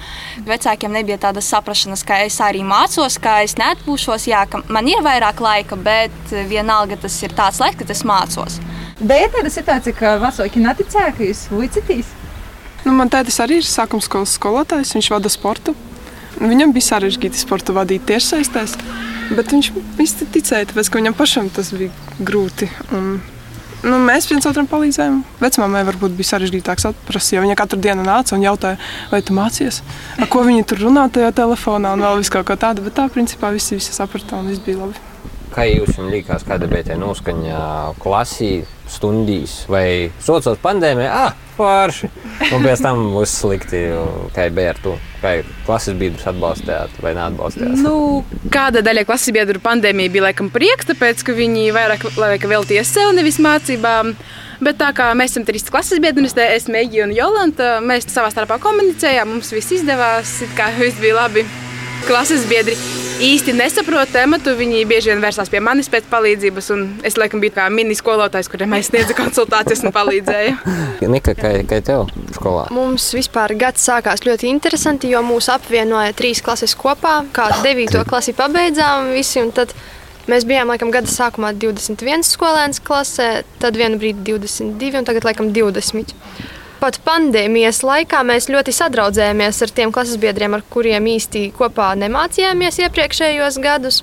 Vecākiem 0.46 0.94
nebija 0.94 1.20
tādas 1.26 1.50
saprašanas, 1.52 2.04
ka 2.06 2.22
es 2.26 2.38
arī 2.44 2.64
mācos, 2.66 3.18
ka 3.22 3.40
es 3.46 3.56
neatpūšos, 3.60 4.28
jā, 4.30 4.44
ka 4.50 4.62
man 4.72 4.88
ir 4.90 5.04
vairāk 5.04 5.42
laika, 5.42 5.76
bet 5.76 6.34
vienalga 6.50 7.00
tas 7.02 7.18
ir 7.22 7.34
tāds 7.38 7.60
laiks, 7.62 7.82
kad 7.82 7.94
es 7.94 8.04
mācos. 8.08 8.58
Bet 9.02 9.26
ir 9.26 9.32
tāda 9.36 9.50
situācija, 9.50 9.98
ka 9.98 10.18
vecāki 10.22 10.62
neticēja, 10.62 11.14
ka 11.16 11.26
jūs 11.26 11.46
vicitīs. 11.52 12.12
Nu, 12.82 12.94
man 12.98 13.10
tētis 13.10 13.38
arī 13.42 13.60
ir 13.60 13.66
sākuma 13.66 14.02
skolas 14.02 14.34
skolotājs, 14.38 14.94
viņš 14.96 15.10
vada 15.14 15.30
sportu. 15.30 15.74
Viņam 16.40 16.72
bija 16.74 16.88
sarežģīti 16.88 17.40
sportu 17.40 17.74
vadīt 17.76 18.06
tiešsaistēs, 18.08 18.78
bet 19.36 19.52
viņš 19.52 19.68
īsti 20.02 20.28
ticēja, 20.34 20.70
tāpēc, 20.70 20.88
ka 20.88 21.00
viņam 21.00 21.16
pašam 21.18 21.52
tas 21.52 21.72
bija 21.76 21.92
grūti. 22.24 22.70
Un, 22.96 23.20
nu, 23.84 24.00
mēs 24.08 24.30
viens 24.30 24.48
otram 24.48 24.68
palīdzējām. 24.70 25.20
Vecmāmai 25.42 25.84
varbūt 25.90 26.16
bija 26.18 26.32
sarežģītāk 26.32 26.82
saprast, 26.82 27.34
jo 27.36 27.44
viņa 27.44 27.58
katru 27.60 27.80
dienu 27.84 28.06
nāca 28.06 28.36
un 28.38 28.44
jautāja, 28.46 28.80
vai 29.12 29.22
tu 29.22 29.36
mācies, 29.36 29.82
ar 30.18 30.30
ko 30.32 30.44
viņi 30.48 30.66
tur 30.72 30.86
runā 30.88 31.06
tajā 31.12 31.34
telefonā 31.42 31.94
un 31.96 32.06
vēl 32.08 32.22
viss 32.22 32.32
kaut 32.32 32.48
ko 32.48 32.58
tādu. 32.58 32.84
Bet 32.88 32.96
tā 32.98 33.08
principā 33.12 33.52
visi, 33.54 33.76
visi 33.78 33.94
saprata 33.94 34.40
un 34.40 34.52
viss 34.52 34.64
bija 34.64 34.84
labi. 34.86 35.11
Kā 35.52 35.66
jums 35.68 35.98
liekas, 36.00 36.46
kāda 36.48 36.64
bija 36.70 36.86
tā 36.86 36.94
noskaņa 36.96 37.56
klasī, 38.00 38.62
stundīs 38.88 39.62
vai 39.68 40.08
sociālās 40.24 40.60
pandēmijā? 40.62 41.10
Ah, 41.12 41.34
forši! 41.58 42.08
Un 42.52 42.64
pēc 42.64 42.80
tam 42.84 43.02
būs 43.12 43.34
slikti. 43.42 43.82
Kā 44.32 44.46
bija 44.54 44.72
ar 44.72 44.80
to? 44.80 44.94
Kā 45.20 45.34
klases 45.66 45.98
biedrus 46.00 46.24
atbalstījāt 46.32 46.96
vai 47.04 47.12
neatbalstījāt? 47.18 47.82
Nu, 47.84 48.22
kāda 48.54 48.80
daļa 48.84 49.04
klases 49.08 49.34
biedru 49.36 49.60
pandēmija 49.64 50.14
bija 50.16 50.26
laikam 50.30 50.48
prieks, 50.54 50.88
tāpēc 50.88 51.20
ka 51.26 51.36
viņi 51.36 51.68
vairāk 51.76 52.08
laika 52.16 52.48
veltīja 52.48 52.86
sev, 52.88 53.12
nevis 53.18 53.40
mācībām. 53.42 54.16
Bet 54.62 54.80
tā 54.80 54.92
kā 54.96 55.10
mēs 55.18 55.34
esam 55.34 55.44
trīs 55.44 55.68
klases 55.68 56.00
biedri, 56.00 56.32
es, 56.48 56.68
Meģija 56.72 57.10
un 57.10 57.16
Jolanta, 57.18 57.76
mēs 57.84 58.08
savā 58.08 58.32
starpā 58.32 58.60
komunicējām, 58.62 59.36
mums 59.36 59.52
viss 59.52 59.76
izdevās, 59.82 60.38
kā 60.56 60.72
viss 60.80 61.02
bija 61.02 61.24
labi. 61.24 61.44
Klases 62.08 62.48
biedri 62.50 62.78
īsti 63.22 63.54
nesaprot 63.56 64.10
tematu. 64.12 64.54
Viņi 64.58 64.82
bieži 64.88 65.12
vien 65.12 65.22
vērsās 65.22 65.50
pie 65.52 65.60
manis 65.62 65.90
pēc 65.92 66.08
palīdzības. 66.10 66.70
Es 67.06 67.18
laikam 67.20 67.42
biju 67.42 67.54
kā 67.56 67.68
mini 67.72 67.94
skolotājs, 67.98 68.50
kuriem 68.50 68.74
es 68.78 68.90
sniedzu 68.90 69.16
konsultācijas 69.18 69.84
un 69.86 69.94
palīdzēju. 69.94 70.56
Nika, 71.14 71.36
kā, 71.38 71.52
kā 71.68 71.80
tev 71.84 72.08
skolā? 72.34 72.66
Mums 72.74 73.10
vispār 73.16 73.54
gads 73.58 73.84
sākās 73.88 74.24
ļoti 74.26 74.50
interesanti, 74.50 75.12
jo 75.12 75.22
mūs 75.26 75.50
apvienoja 75.52 76.14
trīs 76.18 76.42
klases 76.44 76.74
kopā. 76.78 77.20
Kā 77.34 77.48
9. 77.62 78.02
klasi 78.08 78.34
pabeidzām 78.38 79.12
visi. 79.16 79.42
Mēs 80.30 80.44
bijām 80.46 80.70
laikam 80.70 80.92
gada 80.94 81.10
sākumā 81.10 81.50
21 81.58 82.22
skolēns 82.22 82.78
klasē, 82.86 83.42
tad 83.58 83.78
vienu 83.78 83.98
brīdi 83.98 84.36
22 84.36 85.00
un 85.00 85.08
tagad 85.08 85.26
laikam 85.26 85.50
20 85.50 86.14
pat 86.82 86.98
pandēmijas 87.06 87.82
laikā 87.86 88.24
mēs 88.26 88.48
ļoti 88.50 88.74
sadraudzējāmies 88.74 89.62
ar 89.62 89.72
tiem 89.76 89.92
klases 89.94 90.18
biedriem, 90.22 90.56
ar 90.56 90.64
kuriem 90.72 91.06
īsti 91.14 91.48
kopā 91.54 91.92
nemācījāmies 92.00 92.80
iepriekšējos 92.82 93.58
gadus. 93.62 94.02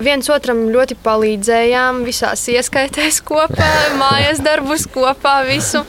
Viens 0.00 0.28
otram 0.32 0.66
ļoti 0.72 0.96
palīdzējām, 1.04 2.02
visās 2.08 2.46
ieskaitēs 2.52 3.20
kopā, 3.24 3.70
mājas 4.00 4.40
darbus 4.44 4.86
kopā, 4.90 5.40
visu. 5.48 5.84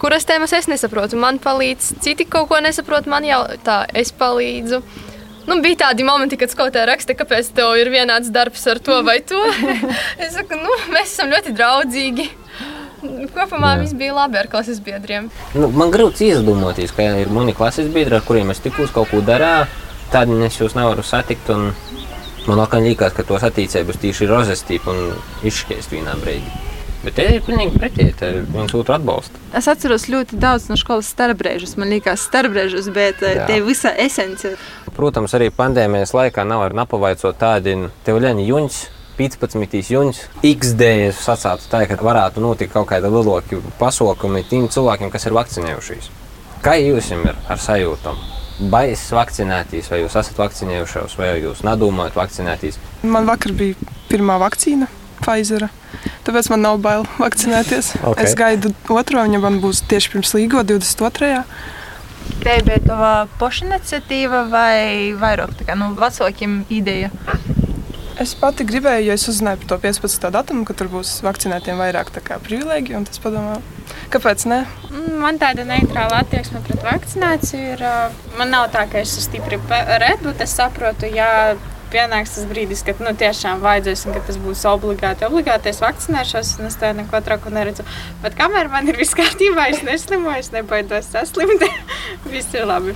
Kuras 0.00 0.26
tēmas 0.28 0.52
es 0.56 0.68
nesaprotu, 0.68 1.16
man 1.20 1.40
palīdz, 1.40 1.94
citi 2.04 2.26
kaut 2.28 2.50
ko 2.50 2.60
nesaprot, 2.64 3.08
man 3.08 3.24
jau 3.24 3.40
tā, 3.64 3.84
es 3.96 4.12
palīdzu. 4.16 4.82
Nu, 5.44 5.58
bija 5.64 5.82
tādi 5.86 6.04
momenti, 6.08 6.38
kad 6.40 6.52
skolotāja 6.52 6.88
raksta, 6.88 7.16
kāpēc 7.16 7.50
tev 7.56 7.76
ir 7.76 7.92
vienāds 7.92 8.32
darbs 8.32 8.64
ar 8.68 8.80
to 8.84 9.00
vai 9.04 9.18
to. 9.24 9.40
es 10.24 10.36
saku, 10.36 10.60
nu, 10.60 10.76
mēs 10.92 11.12
esam 11.12 11.32
ļoti 11.32 11.52
draudzīgi. 11.56 12.28
Kopumā 13.34 13.74
Jā. 13.74 13.80
viss 13.82 13.96
bija 13.98 14.14
labi 14.16 14.38
ar 14.40 14.48
klases 14.50 14.80
biedriem. 14.84 15.30
Nu, 15.54 15.68
man 15.74 15.92
grūti 15.94 16.30
iedomāties, 16.32 16.94
ka 16.96 17.06
ir 17.20 17.32
mani 17.32 17.54
klases 17.56 17.90
biedri, 17.92 18.18
ar 18.18 18.26
kuriem 18.26 18.52
es 18.54 18.62
tikko 18.64 18.88
kaut 18.94 19.10
ko 19.12 19.22
darīju. 19.24 19.66
Tad 20.12 20.30
es 20.46 20.60
jūs 20.60 20.76
nevaru 20.78 21.02
satikt. 21.02 21.50
Man 22.44 22.60
liekas, 22.84 23.14
ka 23.16 23.24
tos 23.24 23.42
attīstības 23.46 23.98
tieši 24.02 24.26
ir 24.26 24.30
rozestība 24.34 24.92
un 24.92 25.14
izšķiest 25.48 25.94
vienā 25.94 26.12
brīdī. 26.20 26.64
Bet 27.04 27.18
te 27.18 27.24
ir 27.36 27.42
pilnīgi 27.44 27.76
pretēji, 27.76 28.12
te 28.16 28.28
viens 28.48 28.72
otru 28.76 28.94
atbalsta. 28.96 29.40
Es 29.56 29.66
atceros 29.68 30.06
ļoti 30.08 30.38
daudz 30.40 30.70
no 30.70 30.76
skolas 30.80 31.10
starpbrēžus. 31.12 31.74
Man 31.80 31.92
liekas, 31.92 32.24
starpbrēžus, 32.30 32.88
bet 32.96 33.20
eh, 33.24 33.34
Jā. 33.40 33.48
te 33.48 33.58
visa 33.64 33.92
esence. 34.00 34.54
Protams, 34.96 35.34
arī 35.36 35.50
pandēmijas 35.52 36.14
laikā 36.16 36.46
nav 36.48 36.64
arī 36.64 36.78
napavaicot 36.80 37.36
tādi 37.40 37.76
tev 38.06 38.22
ļauni 38.24 38.46
juņas 38.48 38.78
15. 39.18 39.78
jūnijas 39.94 40.24
X-dēļ 40.44 41.12
sacītu 41.14 41.68
tā, 41.70 41.84
ka 41.90 41.98
varētu 42.02 42.42
notikt 42.42 42.74
kaut 42.74 42.88
kāda 42.90 43.10
lielāka 43.12 43.60
pasākuma 43.78 44.42
tiem 44.48 44.66
cilvēkiem, 44.72 45.12
kas 45.14 45.28
ir 45.28 45.36
vakcinējušies. 45.36 46.10
Kā 46.64 46.74
jums 46.80 47.10
ir 47.14 47.30
ar 47.30 47.60
sajūtām? 47.60 48.18
Baisas 48.70 49.10
vakcinēties, 49.14 49.90
vai 49.90 50.00
jūs 50.02 50.14
esat 50.18 50.38
vakcinējušies, 50.38 51.16
vai 51.18 51.32
jūs 51.42 51.64
nedomājat 51.66 52.18
vakcinēties? 52.18 52.78
Man 53.02 53.26
vakar 53.28 53.54
bija 53.58 53.94
pirmā 54.10 54.38
vakcīna, 54.42 54.90
Pfizer. 55.24 55.68
Tāpēc 56.26 56.50
man 56.52 56.64
nav 56.64 56.80
bail 56.84 57.06
vakcinēties. 57.18 57.94
Okay. 58.00 58.26
Es 58.26 58.34
gaidu 58.38 58.74
otro, 58.92 59.22
viņa 59.22 59.40
man 59.42 59.60
būs 59.62 59.84
tieši 59.90 60.14
pirms 60.14 60.34
līgo, 60.36 60.62
22. 60.66 61.42
Tā 62.44 62.56
bija 62.64 62.80
tava 62.84 63.12
pašiniciatīva 63.40 64.46
vai 64.52 65.12
vairāk 65.20 65.54
tā 65.58 65.68
kā 65.68 65.76
nu, 65.78 65.92
vecākiem 65.98 66.62
ideja? 66.72 67.12
Es 68.22 68.30
pati 68.38 68.62
gribēju, 68.62 69.08
jo 69.08 69.14
es 69.18 69.24
uzzināju 69.26 69.58
par 69.64 69.68
to 69.72 69.76
15. 69.82 70.28
datumu, 70.36 70.62
ka 70.68 70.76
tur 70.78 70.86
būs 70.92 71.16
vakcinētiem 71.26 71.80
vairāk 71.82 72.12
privilēģiju. 72.14 73.00
Es 73.10 73.18
padomāju, 73.18 73.62
kāpēc 74.14 74.44
ne? 74.46 74.60
Mm, 74.92 75.16
man 75.18 75.40
tāda 75.42 75.64
neitrāla 75.66 76.20
attieksme 76.22 76.62
pret 76.62 76.84
vakcināciju 76.86 77.72
ir. 77.74 77.82
Man 78.38 78.54
nav 78.54 78.68
tā, 78.70 78.86
ka 78.90 79.02
es 79.02 79.16
esmu 79.16 79.24
stipri 79.26 79.58
pret, 79.66 80.22
bet 80.22 80.44
es 80.46 80.54
saprotu, 80.54 81.10
ja 81.10 81.56
pienāks 81.94 82.36
tas 82.36 82.46
brīdis, 82.50 82.82
kad 82.86 83.02
nu, 83.02 83.12
tiešām 83.18 83.62
vajadzēs, 83.64 84.06
un 84.06 84.16
ka 84.16 84.22
tas 84.28 84.38
būs 84.42 84.62
obligāti. 84.70 85.26
Obligāti 85.26 85.70
es 85.70 85.82
vakcinēšos, 85.82 86.54
un 86.60 86.70
es 86.70 86.78
tā 86.78 86.92
neko 86.94 87.18
traku 87.26 87.50
neredzu. 87.54 87.86
Bet 88.22 88.38
kamēr 88.38 88.70
man 88.72 88.90
ir 88.90 88.98
viss 89.00 89.18
kārtībā, 89.18 89.68
es 89.74 89.82
neslimoju, 89.86 90.42
es 90.42 90.52
nebaidos 90.54 91.10
saslimt. 91.10 91.66
viss 92.34 92.54
ir 92.54 92.66
labi. 92.70 92.94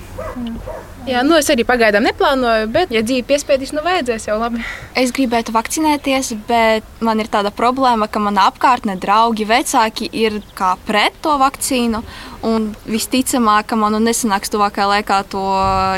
Jā, 1.08 1.22
nu 1.24 1.38
es 1.38 1.46
arī 1.48 1.64
pagaidām 1.64 2.04
neplānoju, 2.04 2.66
bet, 2.72 2.90
ja 2.92 3.00
dzīve 3.00 3.24
piespiedīs, 3.30 3.70
nu 3.72 3.80
vajadzēs 3.84 4.26
jau 4.28 4.36
labi. 4.36 4.60
Es 4.98 5.08
gribētu 5.16 5.54
vakcinēties, 5.54 6.34
bet 6.48 6.84
man 7.04 7.22
ir 7.22 7.30
tāda 7.32 7.48
problēma, 7.54 8.10
ka 8.12 8.20
manā 8.20 8.44
apkārtnē 8.50 8.98
draugi, 9.00 9.46
vecāki 9.48 10.10
ir 10.12 10.42
kā 10.58 10.74
pret 10.84 11.16
to 11.24 11.38
vakcīnu. 11.40 12.02
Un 12.48 12.68
visticamāk, 12.86 13.70
ka 13.70 13.78
man 13.80 13.96
nu 13.96 14.02
nesanāks 14.04 14.52
tuvākajā 14.52 14.90
laikā 14.92 15.22
to 15.32 15.46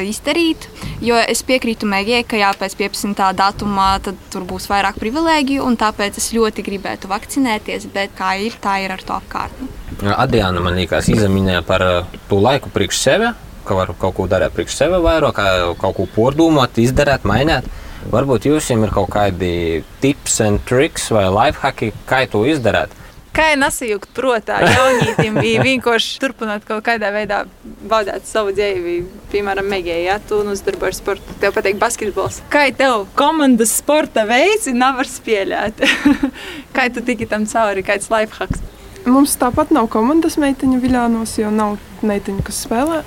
izdarīt, 0.06 0.70
jo 1.04 1.18
es 1.18 1.42
piekrītu 1.44 1.90
Mēģijai, 1.90 2.22
ka 2.30 2.38
jā, 2.40 2.54
pēc 2.62 2.78
15. 2.78 3.26
datumā 3.36 3.90
tur 4.06 4.46
būs 4.48 4.70
vairāk 4.70 4.96
privilēģiju, 5.02 5.66
un 5.66 5.76
tāpēc 5.80 6.22
es 6.22 6.30
ļoti 6.36 6.64
gribētu 6.70 7.10
vakcinēties, 7.10 7.90
bet 7.92 8.14
kā 8.16 8.36
ir, 8.46 8.56
tā 8.62 8.78
ir 8.86 8.94
ar 8.94 9.04
to 9.04 9.18
apkārtni. 9.18 9.68
Adriana 10.14 10.62
man 10.64 10.78
liekas, 10.78 11.10
izminēja 11.12 11.60
par 11.66 11.84
uh, 11.84 12.18
to 12.30 12.38
laiku 12.40 12.72
priekš 12.72 13.04
sevi, 13.04 13.34
ka 13.70 13.78
var 13.78 13.94
kaut 13.98 14.16
ko 14.18 14.26
darīt 14.30 14.54
priekš 14.56 14.80
sevi 14.82 14.98
vairāk, 15.04 15.38
kaut 15.78 15.98
ko 15.98 16.08
pordomāt, 16.16 16.80
izdarīt, 16.82 17.26
mainīt. 17.28 17.68
Varbūt 18.10 18.48
jums 18.48 18.70
ir 18.72 18.94
kaut 18.94 19.10
kādi 19.12 19.84
tips 20.00 20.40
un 20.46 20.56
triks 20.66 21.10
vai 21.14 21.28
lifehacki, 21.28 21.92
kā 22.08 22.24
to 22.32 22.46
izdarīt. 22.48 22.96
Kā 23.30 23.52
jau 23.52 23.58
nesajūgt 23.60 24.10
prātā, 24.16 24.56
jaunītim 24.66 25.36
bija 25.44 25.62
vienkārši 25.62 26.16
turpināt 26.22 26.64
kaut 26.66 26.82
kādā 26.88 27.12
veidā 27.14 27.44
baudīt 27.62 28.26
savu 28.26 28.50
dzīvi. 28.56 28.96
Piemēram, 29.30 29.68
Megēja, 29.70 30.00
ja 30.08 30.16
tu 30.18 30.40
nodarbojies 30.46 30.96
ar 30.96 30.98
sportu, 30.98 31.36
tev 31.42 31.54
patīk 31.54 31.78
basketbols. 31.78 32.40
Kā 32.50 32.66
tev 32.74 33.06
komandas 33.18 33.76
sporta 33.78 34.26
veids 34.26 34.66
nav 34.74 34.98
var 34.98 35.12
spēlēt? 35.12 35.84
Kā 36.76 36.88
tu 36.90 37.04
tiki 37.06 37.30
tam 37.30 37.46
cauri, 37.46 37.86
kāds 37.86 38.10
lifehacks? 38.10 38.66
Mums 39.06 39.38
tāpat 39.40 39.70
nav 39.72 39.86
komandas 39.92 40.34
meiteņu 40.40 40.82
viļānos, 40.82 41.38
jo 41.38 41.54
nav 41.54 41.78
meiteņu, 42.04 42.42
kas 42.44 42.64
spēlē. 42.66 43.04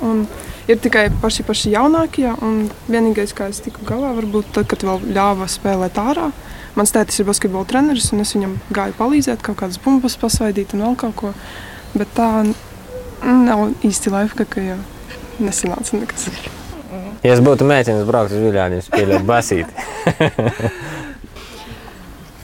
Ir 0.71 0.80
tikai 0.80 1.10
paši, 1.19 1.43
paši 1.43 1.73
jaunākie. 1.73 2.30
Vienīgais, 2.88 3.34
kā 3.36 3.49
es 3.52 3.60
tiku 3.65 3.84
galā, 3.88 4.13
varbūt 4.15 4.54
tad, 4.56 4.69
kad 4.71 4.86
vēl 4.88 5.04
ļāva 5.15 5.49
spēlēt 5.52 5.99
ārā. 5.99 6.30
Mans 6.78 6.93
tētis 6.95 7.19
ir 7.19 7.28
basketbola 7.28 7.67
treneris, 7.69 8.08
un 8.15 8.23
es 8.23 8.32
viņam 8.34 8.56
gāju 8.73 8.95
palīdzēt, 8.97 9.43
kaut 9.45 9.60
kādas 9.60 9.82
bumbas 9.84 10.15
pasvaidīt 10.21 10.73
un 10.73 10.86
vēl 10.88 10.95
kaut 11.04 11.15
ko. 11.19 11.34
Bet 11.93 12.15
tā 12.15 12.30
nav 13.23 13.67
īsti 13.86 14.13
laika, 14.13 14.47
ka 14.49 14.63
jau 14.63 14.80
nesanāca 15.43 15.99
nekas. 15.99 16.30
Ja 17.23 17.36
es 17.36 17.43
būtu 17.43 17.67
meitenes, 17.67 18.08
brauktu 18.08 18.39
uz 18.39 18.47
viļāņiem, 18.47 18.88
spēlēt 18.88 19.28
basīti. 19.28 19.71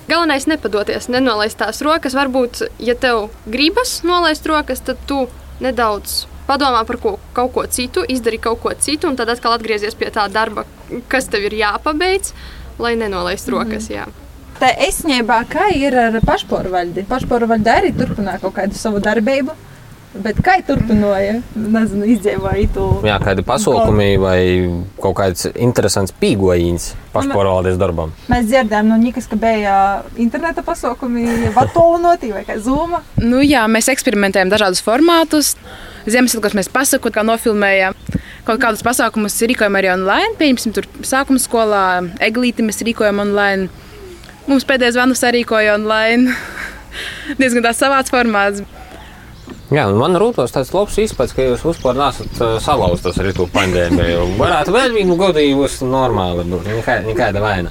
Galvenais 0.09 0.47
ir 0.47 0.55
nepadoties, 0.55 1.07
nenolaist 1.13 1.59
tās 1.59 1.83
rokas. 1.85 2.15
Varbūt, 2.17 2.63
ja 2.81 2.95
tev 2.99 3.29
gribas 3.47 3.99
nolaist 4.07 4.47
rokas, 4.49 4.81
tad 4.85 5.01
tu 5.09 5.25
nedaudz 5.63 6.23
padomā 6.49 6.81
par 6.89 6.97
ko, 7.01 7.17
kaut 7.37 7.53
ko 7.55 7.65
citu, 7.69 8.03
izdari 8.09 8.41
kaut 8.41 8.61
ko 8.63 8.73
citu, 8.73 9.09
un 9.09 9.19
tad 9.19 9.29
atkal 9.29 9.53
atgriezies 9.55 9.97
pie 9.99 10.09
tā 10.13 10.25
darba, 10.33 10.65
kas 11.11 11.29
tev 11.29 11.45
ir 11.49 11.59
jāpabeidz, 11.61 12.33
lai 12.81 12.95
nenolaistu 12.99 13.53
mhm. 13.53 13.59
rokas. 13.59 13.89
Jā. 13.93 14.09
Tā 14.59 14.73
esnībā, 14.89 15.39
kā 15.47 15.69
ir 15.77 15.95
ar 15.95 16.17
pašpārvaldi? 16.25 17.05
Pašpārvalde 17.07 17.71
arī 17.71 17.93
turpināja 17.95 18.41
kaut 18.43 18.57
kādu 18.57 18.75
savu 18.75 18.99
darbību. 19.03 19.55
Bet 20.09 20.39
kā 20.41 20.55
turpināja, 20.65 21.35
nezinu, 21.53 22.07
izdzīvoja 22.15 22.69
to? 22.73 22.85
Jā, 23.05 23.19
kādi 23.21 23.43
pasākumi 23.45 24.07
vai 24.17 24.39
kaut 24.97 25.13
kāds 25.19 25.45
interesants 25.51 26.15
pīgojiņš 26.17 26.87
pašpārvaldes 27.13 27.77
darbam. 27.77 28.15
Mēs 28.31 28.47
dzirdējām 28.49 28.89
no 28.89 28.97
Nikas, 28.97 29.27
ka 29.29 29.37
bija 29.37 29.75
interneta 30.17 30.63
pasākumi, 30.65 31.27
vatolonoti 31.57 32.31
vai 32.33 32.41
kā 32.47 32.57
zūma. 32.57 33.03
Nu 33.21 33.43
jā, 33.45 33.67
mēs 33.69 33.91
eksperimentējam 33.93 34.49
dažādus 34.49 34.81
formātus. 34.85 35.53
Ziemassvētkos 36.09 36.57
mēs 36.57 36.71
pasakot, 36.73 37.13
kā 37.13 37.21
nofilmējam. 37.27 37.93
Kaut 38.49 38.63
kādus 38.63 38.81
pasākumus 38.81 39.37
rīkojam 39.45 39.77
arī 39.77 39.93
online. 39.93 40.33
Pieņemsim, 40.41 40.73
tur 40.73 40.89
sākuma 41.05 41.37
skolā 41.43 41.85
eglīti 42.25 42.65
mēs 42.65 42.81
rīkojam 42.87 43.21
online. 43.27 43.69
Mums 44.49 44.65
pēdējais 44.65 44.97
vanus 44.97 45.21
arī 45.21 45.43
rīkoja 45.43 45.77
online. 45.77 46.33
Diezgan 47.39 47.69
tāds 47.69 47.85
savāds 47.85 48.09
formāts. 48.09 48.65
Jā, 49.69 49.83
man 49.93 50.17
rūtos 50.17 50.49
tāds 50.49 50.71
labs 50.73 50.95
izpats, 50.97 51.35
ka 51.37 51.43
jūs 51.45 51.61
vispār 51.61 51.93
nesat 51.93 52.39
uh, 52.41 52.55
salauztas 52.63 53.19
ar 53.21 53.27
to 53.37 53.45
pandēmiju. 53.53 54.23
Varētu 54.39 54.73
vēl 54.73 54.95
vienu 54.97 55.13
godīgu, 55.19 55.67
normāli 55.85 56.47
būt, 56.49 56.65
nekāda 57.05 57.43
vaina. 57.43 57.69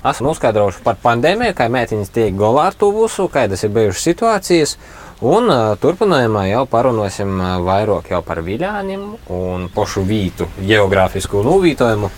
Esmu 0.00 0.30
noskaidrojuši 0.30 0.80
par 0.80 0.96
pandēmiju, 1.02 1.52
kā 1.58 1.68
mētiņas 1.68 2.14
tiek 2.14 2.32
galā 2.40 2.70
ar 2.70 2.78
to 2.80 2.88
visu, 2.96 3.28
kādas 3.28 3.66
ir 3.66 3.74
bijušas 3.76 4.06
situācijas. 4.08 4.74
Un 5.20 5.52
uh, 5.52 5.76
turpinājumā 5.76 6.46
jau 6.48 6.64
parunāsim 6.72 7.36
uh, 7.36 7.60
vairāk 7.68 8.08
jau 8.14 8.24
par 8.24 8.40
viļāņiem 8.46 9.06
un 9.36 9.68
pošu 9.76 10.08
vītu 10.08 10.48
geogrāfisku 10.56 11.44
novītojumu. 11.44 12.08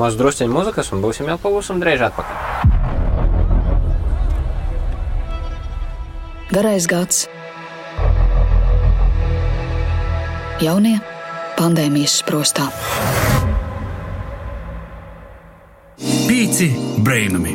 Maz 0.00 0.16
drusciņu 0.16 0.56
muzikas 0.56 0.88
un 0.96 1.04
būsim 1.04 1.28
jau 1.28 1.36
pavisam 1.42 1.84
drēž 1.84 2.08
atpakaļ. 2.08 2.36
Garais 6.48 6.88
gads 6.88 7.28
Jaunie 10.58 10.96
pandēmijas 11.54 12.16
sprostā. 12.18 12.64
Pīci 16.26 16.66
brainami! 17.06 17.54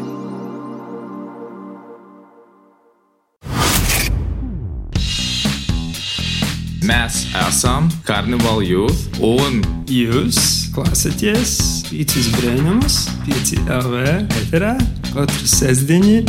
Mēs 6.88 7.26
esam 7.44 7.92
Carnival 8.08 8.64
Youth, 8.64 9.20
un 9.20 9.60
jūs 9.92 10.72
klausāties 10.72 11.84
Pīcis 11.92 12.32
Brēnumus, 12.40 13.04
Pīci 13.28 13.60
LV 13.68 14.08
eterā 14.46 14.78
katru 15.12 15.54
sestdienu, 15.60 16.24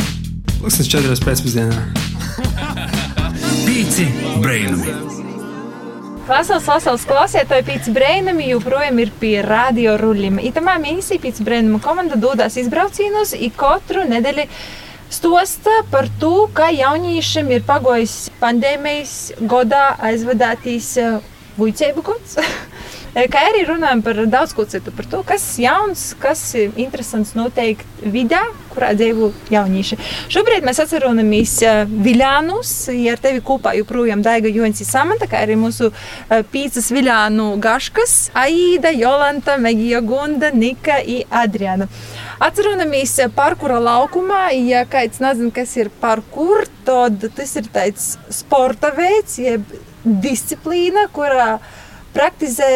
pulkstens 0.59 0.91
4 0.91 1.19
pēcpusdienā. 1.23 1.83
Pīci 3.63 4.11
Brēnumi! 4.43 5.14
Klausās, 6.25 6.63
klausās, 6.65 7.03
klausītāji, 7.05 7.63
pēc 7.67 7.87
brīnuma 7.93 8.47
joprojām 8.47 8.97
ir 9.03 9.11
pie 9.21 9.43
radio 9.45 9.91
ruļļiem. 10.01 10.39
Itamā 10.49 10.73
mēnesī 10.81 11.19
pēc 11.21 11.37
brīnuma 11.45 11.77
komanda 11.83 12.17
dodas 12.17 12.57
izbraucienos 12.57 13.35
i 13.37 13.51
katru 13.53 14.07
nedēļu 14.09 14.47
stosta 15.13 15.83
par 15.91 16.09
to, 16.17 16.47
kā 16.57 16.71
jauniešiem 16.73 17.53
ir 17.53 17.61
pagojis 17.67 18.31
pandēmijas 18.41 19.13
godā 19.45 19.83
aizvadātīs 20.09 20.95
vuicēbu 21.61 22.07
gods. 22.09 22.39
Kā 23.15 23.45
arī 23.47 23.61
runājam 23.63 24.01
par 24.03 24.17
daudz 24.27 24.51
ko 24.51 24.65
citu, 24.67 24.91
par 24.91 25.05
to, 25.07 25.21
kas 25.23 25.43
jauns, 25.55 26.09
kas 26.19 26.41
ir 26.59 26.73
interesants 26.75 27.29
noteikti 27.31 28.09
vidā, 28.11 28.41
kurā 28.73 28.89
dzīvo 28.91 29.29
jaunieši. 29.53 29.95
Šobrīd 30.33 30.65
mēs 30.67 30.81
atceramies 30.83 31.53
Viljānus, 31.87 32.73
ja 32.91 33.13
ar 33.15 33.21
tevi 33.23 33.39
kopā 33.45 33.71
joprojām 33.77 34.19
Daiga 34.25 34.51
Joņs 34.51 34.83
ir 34.83 34.89
Samanta, 34.89 35.29
kā 35.31 35.45
arī 35.45 35.55
mūsu 35.61 35.93
pīcis 36.51 36.91
Viljānu 36.91 37.53
Gaškas, 37.63 38.17
Aida, 38.35 38.91
Jolanta, 38.91 39.55
Megija 39.63 40.03
Gunda, 40.03 40.51
Nika 40.51 40.99
un 40.99 41.39
Adriana. 41.39 41.87
Atceramies 42.43 43.15
parkura 43.31 43.79
laukumā, 43.79 44.49
ja 44.59 44.83
kāds 44.91 45.23
nezina, 45.23 45.55
kas 45.55 45.71
ir 45.79 45.87
parkur, 46.03 46.67
tad 46.83 47.23
tas 47.39 47.55
ir 47.55 47.71
tāds 47.71 48.17
sporta 48.27 48.91
veids, 48.91 49.39
jeb 49.39 49.63
disciplīna, 50.03 51.07
kurā 51.15 51.55
praktizē. 52.15 52.69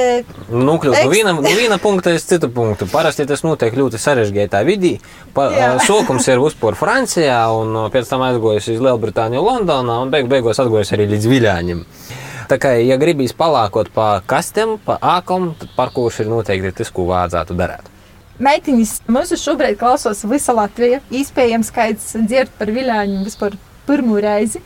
Nokļūt 0.52 0.96
no 1.00 1.12
viena, 1.12 1.34
no 1.40 1.54
viena 1.56 1.80
punkta 1.82 2.14
uz 2.16 2.26
citu 2.28 2.52
punktu. 2.54 2.88
Parasti 2.92 3.26
tas 3.30 3.44
notiek 3.48 3.76
ļoti 3.80 4.00
sarežģītā 4.02 4.62
vidī. 4.68 4.96
Pa, 5.36 5.50
sokums 5.86 6.28
ir 6.30 6.42
uzpūr 6.44 6.78
Francijā, 6.80 7.42
un 7.56 7.88
pēc 7.94 8.12
tam 8.12 8.26
aizgojas 8.28 8.70
uz 8.74 8.82
Lielbritāniju, 8.84 9.46
Londonā, 9.46 10.02
un 10.04 10.12
beig, 10.14 10.28
beigās 10.32 10.62
atgojas 10.62 10.92
arī 10.96 11.10
līdz 11.14 11.30
Viļāņiem. 11.34 11.86
Tā 12.50 12.58
kā, 12.58 12.74
ja 12.82 12.98
gribīs 12.98 13.36
palākot 13.38 13.92
pa 13.94 14.24
kastiem, 14.26 14.80
pa 14.82 14.98
ākam, 15.06 15.52
tad 15.60 15.70
parkūrs 15.78 16.24
ir 16.24 16.32
noteikti 16.32 16.74
tas, 16.80 16.90
ko 16.90 17.06
vajadzētu 17.12 17.58
darīt. 17.60 17.92
Meitiņas 18.40 18.94
mums 19.12 19.34
šobrīd 19.38 19.78
klausās 19.78 20.24
visa 20.32 20.56
Latvija. 20.56 21.02
Iespējams, 21.12 21.70
ka 21.76 21.90
kāds 21.90 22.14
dzird 22.24 22.54
par 22.58 22.72
viļāņiem 22.74 23.26
vispār 23.28 23.58
pirmo 23.86 24.18
reizi. 24.24 24.64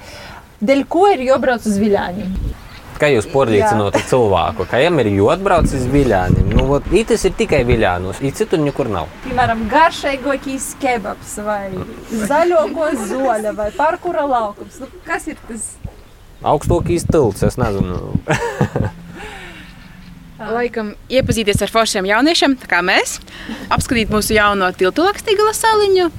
Dēļ 0.64 0.86
ko 0.88 1.08
ir 1.12 1.26
jābrauc 1.26 1.66
uz 1.68 1.80
viļāņiem? 1.82 2.62
Kā 3.00 3.10
jūs 3.12 3.28
pārliecinātu 3.32 4.02
cilvēku, 4.10 4.66
ka 4.70 4.80
viņam 4.80 5.00
ir 5.02 5.10
jāatbrauc 5.18 5.72
uz 5.76 5.86
viļāniem? 5.92 6.52
Nu, 6.54 6.66
ot, 6.78 6.88
tas 7.10 7.26
ir 7.28 7.34
tikai 7.40 7.64
viļānos, 7.68 8.22
ir 8.24 8.36
citur 8.38 8.62
nekur 8.64 8.90
nav. 8.92 9.10
Piemēram, 9.26 9.66
garšīgākais 9.72 10.70
kebabs 10.82 11.38
vai 11.44 11.74
zaļāko 12.12 12.92
zoļa 13.10 13.56
vai 13.58 13.70
parkura 13.76 14.26
laukums. 14.30 14.80
Nu, 14.84 14.90
kas 15.08 15.28
ir 15.32 15.40
tas? 15.50 15.74
Augstākais 16.44 17.08
tilts, 17.08 17.44
es 17.48 17.60
nezinu. 17.60 18.14
Laikam 20.44 20.94
iepazīties 21.14 21.62
ar 21.64 21.72
foršiem 21.72 22.08
jauniešiem, 22.10 22.58
kā 22.68 22.82
mēs, 22.84 23.20
apskatīt 23.72 24.12
mūsu 24.12 24.36
jauno 24.36 24.68
tiltu 24.76 25.06
lakstīgala 25.06 25.54
saliņu 25.56 26.10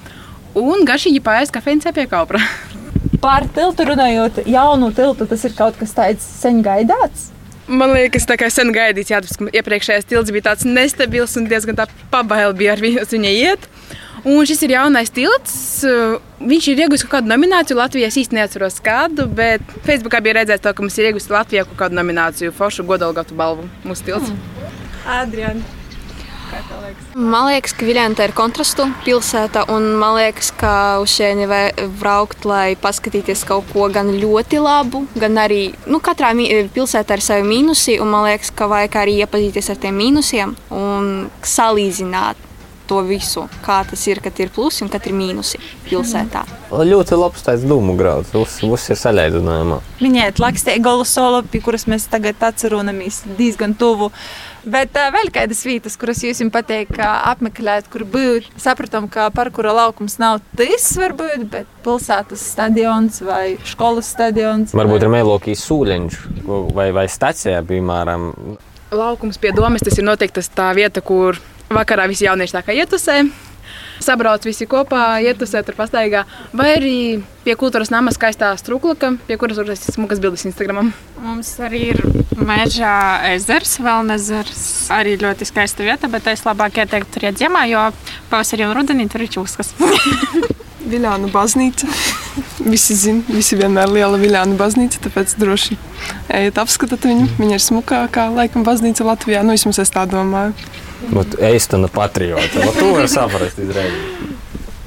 un 0.61 0.87
garšīgi 0.89 1.21
pāriest 1.25 1.53
kafejnīcē 1.55 1.93
pie 1.97 2.07
Kaupra. 2.11 2.41
Par 3.25 3.47
tiltu 3.57 3.87
runājot, 3.89 4.43
jaunu 4.53 4.91
tiltu 4.93 5.25
tas 5.31 5.45
ir 5.49 5.55
kaut 5.57 5.79
kas 5.81 5.95
tāds 5.97 6.25
sen 6.43 6.59
gaidāts. 6.65 7.31
Man 7.65 7.95
liekas, 7.97 8.27
tā 8.29 8.37
kā 8.37 8.51
sen 8.53 8.69
gaidīts, 8.77 9.09
jā, 9.15 9.23
tas 9.25 9.39
iepriekšējais 9.41 10.11
tilts 10.11 10.33
bija 10.35 10.51
tāds 10.51 10.67
nestabils 10.69 11.33
un 11.41 11.47
diezgan 11.49 11.79
tā 11.79 11.87
pabaili 12.13 12.53
bija 12.59 12.75
ar 12.75 12.83
viņu 12.85 13.31
iet. 13.31 13.65
Un 14.29 14.45
šis 14.49 14.61
ir 14.65 14.75
jaunais 14.75 15.13
tilts. 15.13 15.55
Viņš 16.41 16.69
ir 16.73 16.83
iegūmis 16.85 17.05
kaut 17.05 17.15
kādu 17.19 17.33
nomināciju 17.33 17.77
Latvijā. 17.77 18.09
Es 18.09 18.17
īsti 18.21 18.37
neatceros 18.37 18.77
kādu, 18.85 19.27
bet 19.41 19.65
Facebookā 19.85 20.21
bija 20.25 20.39
redzēts, 20.41 20.65
to, 20.65 20.73
ka 20.77 20.85
mums 20.85 20.97
ir 21.01 21.11
iegūmis 21.11 21.29
Latvijā 21.33 21.65
kaut 21.69 21.81
kādu 21.81 22.01
nomināciju 22.01 22.53
Foršu 22.57 22.85
godalgatu 22.89 23.37
balvu 23.37 23.69
mūsu 23.85 24.09
tilts. 24.09 24.33
Mm. 24.33 24.69
Adrian. 25.17 25.65
Man 27.15 27.47
liekas, 27.47 27.73
ka 27.79 27.87
Viljanta 27.87 28.27
ir 28.27 28.35
kontrastu 28.37 28.89
pilsēta, 29.05 29.65
un 29.73 29.93
man 30.01 30.17
liekas, 30.19 30.51
ka 30.59 30.73
uz 31.03 31.13
šejieni 31.15 31.47
braukt, 32.01 32.47
lai 32.49 32.75
paskatīties 32.81 33.45
kaut 33.49 33.71
ko 33.73 33.89
gan 33.95 34.11
ļoti 34.19 34.63
labu, 34.63 35.05
gan 35.19 35.39
arī 35.45 35.63
nu, 35.87 36.01
katrā 36.05 36.33
pilsētā 36.75 37.19
ir 37.19 37.25
savi 37.25 37.47
mīnusi, 37.49 38.01
un 38.03 38.11
man 38.11 38.27
liekas, 38.29 38.51
ka 38.55 38.69
vajag 38.71 38.99
arī 39.05 39.19
iepazīties 39.23 39.71
ar 39.71 39.81
tiem 39.85 40.01
mīnusiem 40.03 40.57
un 40.75 41.13
salīdzināt 41.55 42.44
to 42.89 43.01
visu, 43.07 43.47
kā 43.65 43.81
tas 43.89 44.07
ir, 44.11 44.21
kad 44.25 44.39
ir 44.43 44.53
plusi 44.55 44.85
un 44.85 44.91
kad 44.93 45.05
ir 45.09 45.17
mīnusi 45.17 45.61
pilsētā. 45.89 46.45
Ļoti 46.75 47.19
labs 47.19 47.45
tāds 47.47 47.67
dūmu 47.69 47.95
grauds. 47.99 48.33
Uz, 48.39 48.59
uz 48.67 48.89
ir 48.91 48.99
saļaidinājumā. 48.99 49.79
Minēt 50.03 50.41
Lakstēgolu 50.43 51.07
solo, 51.09 51.45
pie 51.51 51.63
kuras 51.65 51.87
mēs 51.91 52.09
tagad 52.11 52.43
atceronamies 52.45 53.23
diezgan 53.39 53.77
tuvu. 53.79 54.11
Bet 54.65 54.97
uh, 54.97 55.11
vēl 55.13 55.29
kādas 55.33 55.61
vietas, 55.67 55.99
kuras 56.01 56.23
jūs 56.25 56.41
jums 56.41 56.55
patīk 56.55 56.95
uh, 56.97 57.05
apmeklēt, 57.31 57.91
kur 57.93 58.07
būt. 58.09 58.49
Sapratām, 58.61 59.11
ka 59.13 59.29
parkura 59.35 59.75
laukums 59.77 60.17
nav 60.23 60.41
tas, 60.57 60.87
varbūt, 60.97 61.45
bet 61.53 61.69
pilsētas 61.85 62.45
stadions 62.55 63.21
vai 63.25 63.59
skolas 63.69 64.09
stadions. 64.15 64.73
Varbūt 64.77 65.05
ir 65.05 65.13
mēlokīs 65.13 65.67
sūļiņš 65.69 66.21
vai, 66.73 66.89
vai 66.97 67.09
stacijā, 67.13 67.61
piemēram. 67.69 68.31
Laukums 68.95 69.41
pie 69.43 69.53
domas 69.53 69.85
tas 69.85 69.99
ir 69.99 70.07
noteikti 70.07 70.39
tas 70.41 70.49
tā 70.55 70.71
vieta, 70.77 71.03
kur 71.05 71.37
vakarā 71.77 72.09
visi 72.11 72.29
jaunieši 72.29 72.57
tā 72.59 72.65
kā 72.67 72.77
ietusē. 72.77 73.23
Sabrauc 74.03 74.45
visi 74.45 74.67
kopā, 74.69 75.21
ietusē, 75.25 75.63
tur 75.65 75.77
pastaigā. 75.79 76.25
Vai 76.57 76.75
arī 76.77 76.97
pie 77.45 77.55
kultūras 77.59 77.93
nama 77.95 78.13
skaistā 78.15 78.51
struklaka, 78.59 79.15
pie 79.29 79.39
kuras 79.41 79.61
redzēt 79.61 79.95
smukas 79.95 80.21
bildes 80.23 80.45
Instagram. 80.49 80.91
Mums 81.25 81.55
arī 81.63 81.87
ir 81.95 82.03
mežā 82.37 82.97
ezers, 83.33 83.79
Velnezers. 83.85 84.65
Arī 84.95 85.17
ļoti 85.23 85.49
skaista 85.49 85.87
vieta, 85.87 86.11
bet 86.11 86.27
es 86.33 86.45
labāk 86.47 86.83
ieteiktu 86.83 87.17
tur 87.17 87.29
iet 87.29 87.41
ziemā, 87.41 87.65
jo 87.71 87.87
pavasarī 88.33 88.67
un 88.69 88.77
rudenī 88.77 89.09
tur 89.11 89.25
ir 89.25 89.33
čūskas. 89.39 89.73
Viljānu 90.85 91.31
baznīca. 91.33 91.89
Visi 92.65 92.97
zina, 92.99 93.23
visi 93.33 93.57
vienmēr 93.57 93.89
ir 93.89 93.95
liela 93.99 94.19
Viljānu 94.21 94.59
baznīca, 94.61 95.01
tāpēc 95.07 95.33
droši 95.41 95.79
ejiet 96.29 96.59
apskatīt 96.61 97.07
viņu. 97.09 97.29
Viņa 97.39 97.57
ir 97.57 97.65
smukākā, 97.65 98.27
laikam, 98.35 98.67
baznīca 98.67 99.07
Latvijā. 99.07 99.41
Nu, 99.47 99.57
vismaz 99.57 99.81
es 99.81 99.95
tā 99.95 100.05
domāju. 100.11 100.53
Eistana 101.41 101.89
patriota. 101.93 102.65
Vat 102.65 102.79
To 102.79 102.93
var 102.97 103.09
saprast 103.11 103.59
izreiz. 103.59 103.93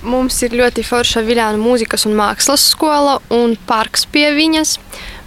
Mums 0.07 0.37
ir 0.45 0.53
ļoti 0.55 0.85
forša 0.87 1.21
Viljāna 1.27 1.59
mūzikas 1.59 2.05
un 2.07 2.13
mākslas 2.15 2.63
skola 2.71 3.17
un 3.33 3.57
parks 3.67 4.05
pie 4.07 4.29
viņas. 4.37 4.77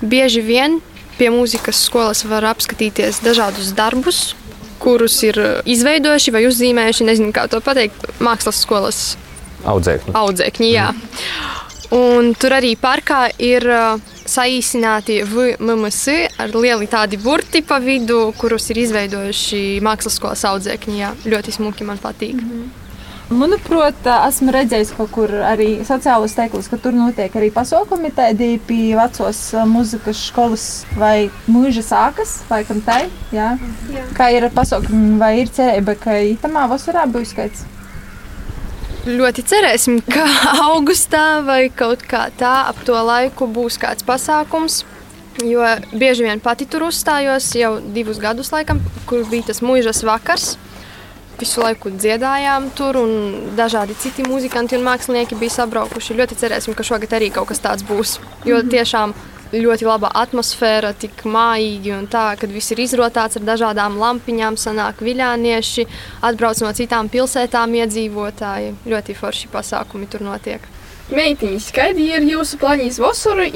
Bieži 0.01 0.41
vien 0.47 0.79
pie 1.19 1.29
mūzikas 1.35 1.83
skolas 1.85 2.25
var 2.25 2.47
apskatīties 2.49 3.21
dažādus 3.21 3.75
darbus, 3.77 4.35
kurus 4.81 5.19
ir 5.27 5.37
izveidojuši 5.69 6.33
vai 6.33 6.47
uzzīmējuši, 6.49 7.09
nezinu, 7.11 7.33
kā 7.37 7.45
to 7.53 7.61
pateikt, 7.61 8.07
mākslas 8.25 8.63
skolas 8.65 9.01
Audzēkņi. 9.69 10.15
audzēkņi. 10.17 10.71
Jā. 10.73 10.87
Un 11.97 12.35
tur 12.39 12.55
arī 12.55 12.77
parkā 12.79 13.25
ir 13.43 13.65
uh, 13.67 14.11
saīsināti 14.31 15.21
VMS 15.27 16.03
ar 16.39 16.53
lieli 16.55 16.87
tādi 16.91 17.19
burti 17.19 17.65
pa 17.67 17.81
vidu, 17.83 18.29
kurus 18.39 18.71
ir 18.71 18.85
izveidojuši 18.85 19.81
mākslas 19.83 20.21
skolas 20.21 20.45
audzēkņi. 20.53 21.01
Jā. 21.01 21.15
Ļoti 21.27 21.57
smuki 21.59 21.89
man 21.89 21.99
patīk. 21.99 22.39
Mm 22.39 22.53
-hmm. 22.53 22.69
Manuprāt, 23.31 24.07
esmu 24.27 24.51
redzējis 24.51 24.89
kaut 24.97 25.13
kur 25.15 25.31
arī 25.31 25.85
sociālos 25.87 26.33
tīklos, 26.35 26.67
ka 26.67 26.77
tur 26.83 26.97
notiek 26.99 27.31
arī 27.39 27.53
pasākumi 27.55 28.11
tādi 28.11 28.59
pie 28.67 28.97
vecos 28.99 29.55
muzikas 29.71 30.25
skolas 30.33 30.65
vai 30.99 31.31
mūža 31.47 31.85
sākas, 31.87 32.41
vai 32.49 32.65
kam 32.67 32.81
tai. 32.81 33.05
Jā. 33.31 33.53
Jā. 33.95 34.03
Kā 34.19 34.33
ir 34.35 34.49
pasākumi, 34.51 35.19
vai 35.19 35.41
ir 35.45 35.49
cerība, 35.55 35.95
ka 35.95 36.19
itamā 36.27 36.67
vasarā 36.73 37.07
būs 37.07 37.37
kāds? 37.39 37.63
Ļoti 39.01 39.43
cerēsim, 39.49 40.03
ka 40.05 40.27
augustā 40.69 41.41
vai 41.41 41.71
kaut 41.73 42.03
kā 42.05 42.27
tā 42.37 42.67
ap 42.69 42.83
to 42.85 42.93
laiku 42.93 43.47
būs 43.49 43.79
kāds 43.81 44.05
pasākums. 44.05 44.83
Jo 45.41 45.65
bieži 45.97 46.27
vien 46.27 46.43
pati 46.45 46.67
tur 46.69 46.85
uzstājos 46.91 47.47
jau 47.57 47.79
divus 47.95 48.21
gadus, 48.21 48.51
laikam, 48.53 48.83
kur 49.09 49.25
bija 49.31 49.49
tas 49.49 49.63
mūžas 49.65 50.03
vakars. 50.05 50.59
Visu 51.41 51.63
laiku 51.65 51.89
dziedājām 51.95 52.69
tur, 52.77 52.99
un 53.01 53.55
dažādi 53.57 53.97
citi 53.97 54.27
muzikanti 54.29 54.77
un 54.77 54.85
mākslinieki 54.85 55.39
bija 55.41 55.55
sabraukuši. 55.55 56.19
Ļoti 56.19 56.37
cerēsim, 56.43 56.77
ka 56.77 56.85
šogad 56.85 57.17
arī 57.17 57.31
kaut 57.33 57.49
kas 57.49 57.65
tāds 57.65 57.87
būs. 57.89 58.19
Jo 58.45 58.61
tiešām 58.61 59.17
ļoti 59.53 59.87
laba 59.87 60.11
atmosfēra, 60.23 60.93
tik 60.99 61.25
mājīgi 61.27 61.95
un 61.97 62.07
tā, 62.11 62.35
kad 62.41 62.53
viss 62.53 62.71
ir 62.75 62.83
izrotāts 62.85 63.39
ar 63.41 63.47
dažādām 63.47 63.99
lampiņām, 64.01 64.59
sanāk 64.61 65.03
viļānieši, 65.05 65.87
atbrauc 66.27 66.61
no 66.65 66.73
citām 66.77 67.11
pilsētām 67.13 67.75
iedzīvotāji. 67.81 68.75
Ļoti 68.91 69.17
forši 69.19 69.51
pasākumi 69.53 70.11
tur 70.11 70.27
notiek. 70.27 70.67
Meitiņas, 71.11 71.73
kādi 71.75 72.07
ir 72.15 72.23
jūsu 72.23 72.61
plāni 72.61 72.87
uz 72.87 73.01
vasaru, 73.03 73.49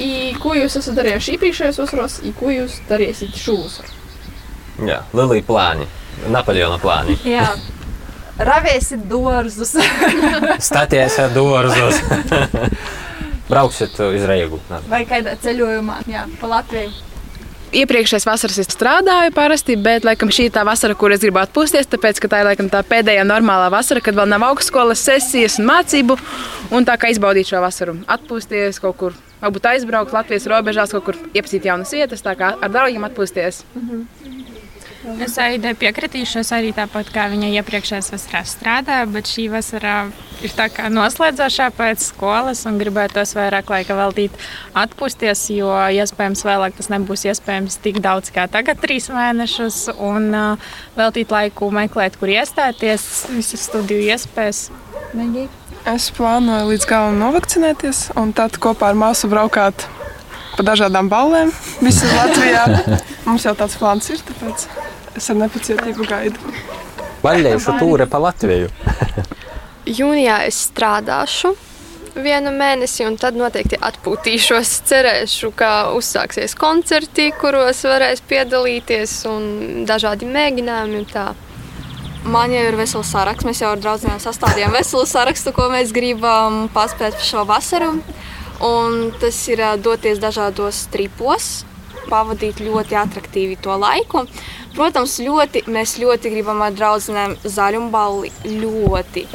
ko 0.43 0.57
jūs 0.57 0.75
esat 0.81 0.97
darījuši 0.97 1.37
iepriekšējos 1.37 1.79
vasaros, 1.85 2.17
un 2.27 2.35
ko 2.35 2.51
jūs 2.51 2.81
darīsiet 2.89 3.37
šovasar? 3.39 3.93
Jā, 4.83 4.99
Lilija 5.15 5.45
plāni, 5.47 5.87
Napoleona 6.27 6.81
plāni. 6.83 7.15
Jā. 7.37 7.47
Ravēsiet 8.35 9.05
dārzus. 9.07 9.77
Staties 10.67 11.15
dārzus. 11.37 12.03
Brauksiet 13.49 13.99
uz 14.01 14.23
Reigu. 14.25 14.59
Vai 14.89 15.03
kādā 15.09 15.35
ceļojumā, 15.41 16.01
jā, 16.09 16.25
pa 16.41 16.49
Latviju. 16.49 16.93
Iepriekšējās 17.75 18.25
vasaras 18.27 18.59
es 18.61 18.69
strādāju 18.71 19.33
parasti, 19.35 19.75
bet 19.75 20.05
laikam 20.07 20.29
šī 20.31 20.47
ir 20.47 20.53
tā 20.55 20.63
vasara, 20.67 20.95
kur 20.95 21.11
es 21.11 21.23
gribu 21.25 21.41
atpūsties. 21.41 21.89
Tāpēc 21.91 22.21
tā 22.23 22.39
ir 22.39 22.47
laikam 22.47 22.69
tā 22.71 22.79
pēdējā 22.87 23.25
normālā 23.27 23.67
vasara, 23.73 24.03
kad 24.05 24.15
vēl 24.15 24.29
nav 24.31 24.45
augstskolas 24.47 25.03
sesijas 25.03 25.57
un 25.59 25.67
mācību. 25.71 26.15
Un 26.71 26.87
tā 26.87 26.95
kā 27.01 27.11
izbaudīt 27.11 27.51
šo 27.51 27.59
vasaru, 27.65 27.97
atpūsties 28.15 28.79
kaut 28.83 28.97
kur, 29.01 29.19
varbūt 29.41 29.69
aizbraukt 29.73 30.15
Latvijas 30.15 30.47
robežās, 30.51 30.95
kaut 30.95 31.09
kur 31.09 31.19
iepazīt 31.33 31.67
jaunas 31.67 31.91
vietas, 31.97 32.23
tā 32.23 32.37
kā 32.39 32.55
ar 32.55 32.71
draugiem 32.71 33.09
atpūsties. 33.09 33.65
-hmm. 33.75 34.44
Es 35.05 35.35
Aidai 35.37 35.75
piekritīšu, 35.77 36.39
es 36.41 36.49
arī 36.55 36.71
tāpat 36.73 37.11
kā 37.13 37.27
viņa 37.29 37.51
iepriekšējā 37.59 38.01
vasarā 38.09 38.41
strādāju, 38.49 39.09
bet 39.13 39.29
šī 39.29 39.43
vasara 39.53 39.93
ir 40.41 40.53
tā 40.57 40.65
kā 40.73 40.87
noslēdzošā 40.89 41.67
pēc 41.77 42.07
skolas 42.07 42.63
un 42.65 42.79
gribētos 42.81 43.35
vairāk 43.37 43.69
laika 43.69 43.97
veltīt 43.97 44.33
atpūsties, 44.73 45.43
jo 45.53 45.69
iespējams 45.69 46.41
vēlāk 46.47 46.77
tas 46.79 46.89
nebūs 46.93 47.27
iespējams 47.29 47.77
tik 47.85 48.01
daudz 48.05 48.33
kā 48.33 48.47
tagad, 48.51 48.81
trīs 48.81 49.11
mēnešus, 49.13 49.83
un 49.93 50.31
uh, 50.33 50.71
veltīt 50.97 51.33
laiku 51.33 51.69
meklēt, 51.75 52.17
kur 52.17 52.33
iestāties, 52.33 53.05
visas 53.35 53.67
studiju 53.69 54.09
iespējas. 54.09 54.67
Negi. 55.15 55.45
Es 55.85 56.09
plānoju 56.17 56.71
līdz 56.71 56.89
galam 56.89 57.21
novakcinēties, 57.21 58.07
un 58.17 58.33
tad 58.33 58.57
kopā 58.57 58.89
ar 58.89 58.97
māsu 58.97 59.29
braukāt 59.29 59.85
pa 60.55 60.65
dažādām 60.65 61.11
ballēm 61.11 61.53
visā 61.83 62.09
Latvijā. 62.15 62.65
Mums 63.27 63.45
jau 63.45 63.53
tāds 63.57 63.77
plāns 63.77 64.09
ir, 64.09 64.25
tāpēc 64.25 64.65
es 65.15 65.29
ar 65.31 65.39
nepacietību 65.39 66.07
gaidu. 66.09 66.55
Vaļējušu 67.25 67.77
tūri 67.79 68.09
pa 68.09 68.21
Latviju. 68.21 68.69
Jūnijā 69.99 70.41
es 70.47 70.59
strādāšu 70.69 71.55
vienu 72.15 72.51
mēnesi, 72.55 73.03
un 73.07 73.17
tad 73.19 73.37
noteikti 73.37 73.79
atpūtīšos. 73.83 74.71
Cerēšu, 74.89 75.51
ka 75.57 75.71
uzsāksies 75.95 76.55
koncerti, 76.59 77.31
kuros 77.39 77.83
varēs 77.87 78.23
piedalīties, 78.29 79.17
un 79.29 79.83
dažādi 79.89 80.29
mēģinājumi. 80.29 81.03
Man 82.25 82.53
jau 82.55 82.63
ir 82.65 82.77
vesels 82.79 83.11
saraksts. 83.13 83.45
Mēs 83.45 83.61
jau 83.61 83.75
ar 83.75 83.81
draugiem 83.81 84.17
sastādījām 84.21 84.73
veselu 84.73 85.05
sarakstu, 85.09 85.53
ko 85.53 85.67
mēs 85.73 85.93
gribam 85.93 86.65
paspēt 86.73 87.19
šo 87.21 87.45
vasaru. 87.45 87.91
Un 88.65 89.11
tas 89.19 89.37
ir 89.51 89.61
doties 89.83 90.21
dažādos 90.23 90.85
tripos, 90.93 91.65
pavadīt 92.09 92.61
ļoti 92.65 92.97
attraktīvi 92.99 93.57
to 93.63 93.75
laiku. 93.81 94.25
Protams, 94.75 95.15
ļoti, 95.23 95.63
mēs 95.71 95.95
ļoti 96.01 96.31
gribam 96.33 96.59
ar 96.65 96.73
draugiem 96.75 97.37
zaļumballi. 97.47 98.31
Ļoti. 98.59 99.25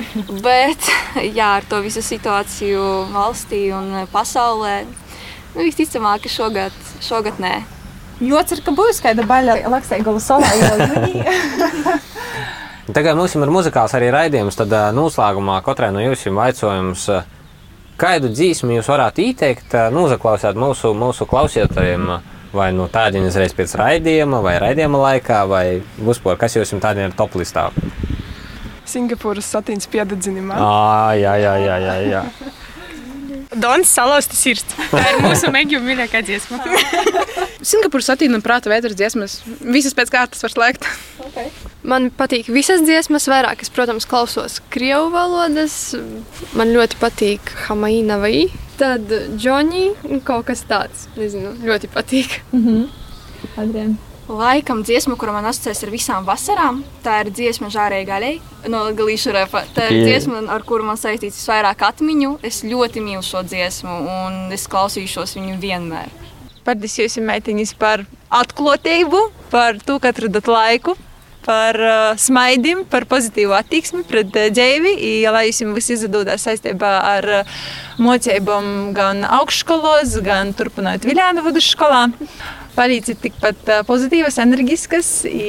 Bet 0.45 0.91
jā, 1.39 1.55
ar 1.57 1.67
to 1.69 1.81
visu 1.85 2.05
situāciju 2.05 2.87
valstī 3.15 3.69
un 3.77 4.05
pasaulē, 4.13 4.83
nu, 5.55 5.65
visticamāk, 5.65 6.27
ka 6.27 6.33
šogad, 6.33 6.81
šogad 7.05 7.41
nē. 7.41 7.55
Ļoti 8.21 8.53
ceru, 8.53 8.65
ka 8.67 8.73
būs 8.77 9.01
kāda 9.01 9.25
baļķa 9.25 9.71
Laksēgala 9.73 10.21
salā 10.21 10.51
jau 10.61 10.75
jūnijā. 10.85 12.01
Tagad 12.97 13.17
mums 13.17 13.33
ir 13.39 13.53
muzikāls 13.55 13.95
arī 13.97 14.11
raidījums. 14.13 14.59
Tad 14.59 14.75
noslēgumā 14.97 15.61
katrai 15.65 15.89
no 15.95 16.03
jums 16.03 16.27
ir 16.27 16.35
ā, 16.37 17.23
kādu 18.01 18.29
dzīsmu 18.33 18.77
jūs 18.77 18.91
varētu 18.91 19.25
ieteikt, 19.25 19.73
ā, 19.73 19.89
nu, 19.95 20.05
uzaklausīt 20.09 20.59
mūsu, 20.59 20.93
mūsu 20.97 21.25
klausītājiem. 21.31 22.07
ā, 22.13 22.21
Vai 22.51 22.73
no 22.75 22.89
tādienas 22.91 23.37
reizes 23.39 23.55
pēc 23.55 23.77
raidījuma, 23.79 24.41
vai 24.43 24.57
raidījuma 24.59 25.05
laikā, 25.05 25.45
vai 25.47 25.65
vispār, 26.03 26.39
kas 26.41 26.57
jums 26.59 26.73
tādien 26.83 27.07
ir 27.07 27.15
top 27.19 27.37
listā? 27.39 27.69
Singapūras 28.91 29.47
satīns 29.55 29.87
piededzinimā. 29.91 30.57
Ah, 30.59 31.13
jā, 31.15 31.37
jā, 31.39 31.55
jā, 31.63 31.77
jā, 31.85 31.95
jā. 32.11 32.25
Dons 33.51 33.91
salauzta 33.91 34.37
sirds. 34.39 34.77
Tā 34.93 35.03
ir 35.11 35.21
mūsu 35.25 35.51
mēģinājuma 35.51 35.89
mīļākā 35.89 36.21
dziesma. 36.27 36.59
Singapūras 37.71 38.11
satīna 38.13 38.39
un 38.39 38.45
prāta 38.47 38.71
vētras 38.71 38.95
dziesmas. 38.99 39.41
Visas 39.63 39.95
pēc 39.99 40.13
kārtas 40.15 40.43
var 40.47 40.55
slēgt. 40.55 40.87
Okay. 41.27 41.51
Man 41.83 42.11
patīk 42.15 42.51
visas 42.51 42.85
dziesmas, 42.87 43.27
vairāk 43.31 43.65
es, 43.65 43.73
protams, 43.75 44.07
klausos 44.11 44.61
krievu 44.75 45.11
valodas. 45.15 45.77
Man 46.59 46.71
ļoti 46.75 46.99
patīk 47.03 47.55
Hamaina 47.67 48.21
vai 48.23 48.51
Tad 48.81 49.11
Džonī 49.37 49.91
un 50.09 50.23
kaut 50.25 50.47
kas 50.49 50.63
tāds. 50.69 51.09
Nezinu, 51.19 51.53
ļoti 51.67 51.91
patīk. 51.93 52.41
Mm 52.53 52.63
-hmm. 52.67 52.87
Adrien. 53.61 53.99
Laikam 54.31 54.85
dziesma, 54.87 55.17
kura 55.19 55.33
man 55.33 55.45
asociēs 55.51 55.83
ar 55.83 55.91
visām 55.91 56.25
vasarām, 56.25 56.85
tā 57.03 57.17
ir 57.21 57.31
dziesma 57.35 57.67
Žārēja 57.67 58.07
Gaļai 58.07 58.41
no 58.71 58.85
Galīša 58.95 59.33
repa. 59.35 59.65
Tā 59.75 59.89
ir 59.91 60.05
dziesma, 60.05 60.45
ar 60.55 60.63
kuru 60.63 60.85
man 60.87 60.97
saistīts 60.97 61.41
visvairāk 61.41 61.83
atmiņu. 61.83 62.39
Es 62.43 62.63
ļoti 62.63 63.03
mīlu 63.03 63.23
šo 63.27 63.43
dziesmu 63.43 63.91
un 63.91 64.53
es 64.53 64.69
klausīšos 64.71 65.35
viņu 65.35 65.59
vienmēr. 65.61 66.09
Paldies 66.65 66.99
jums, 66.99 67.17
meitiņas, 67.17 67.75
par 67.75 68.05
atklātību, 68.31 69.31
par 69.51 69.79
to, 69.87 69.99
ka 69.99 70.09
atradat 70.09 70.47
laiku, 70.47 70.97
par 71.45 71.77
uh, 71.81 72.13
smaidim, 72.21 72.85
par 72.91 73.07
pozitīvu 73.11 73.55
attieksmi 73.57 74.05
pret 74.09 74.37
uh, 74.37 74.49
dzīvi. 74.53 74.95
i, 74.97 75.13
Lai 75.31 75.49
jums 75.49 75.77
viss 75.79 75.95
izdodas 75.97 76.47
saistībā 76.47 76.93
ar 77.11 77.29
uh, 77.41 77.59
mocībām 78.01 78.91
gan 78.97 79.25
augšskolos, 79.25 80.19
gan 80.25 80.55
turpinot 80.57 81.07
Viljānu 81.09 81.45
vidusskolā. 81.47 82.07
Palīdziet 82.77 83.19
tikpat 83.25 83.67
uh, 83.69 83.81
pozitīvas, 83.89 84.39
enerģiskas, 84.43 85.09
i, 85.29 85.49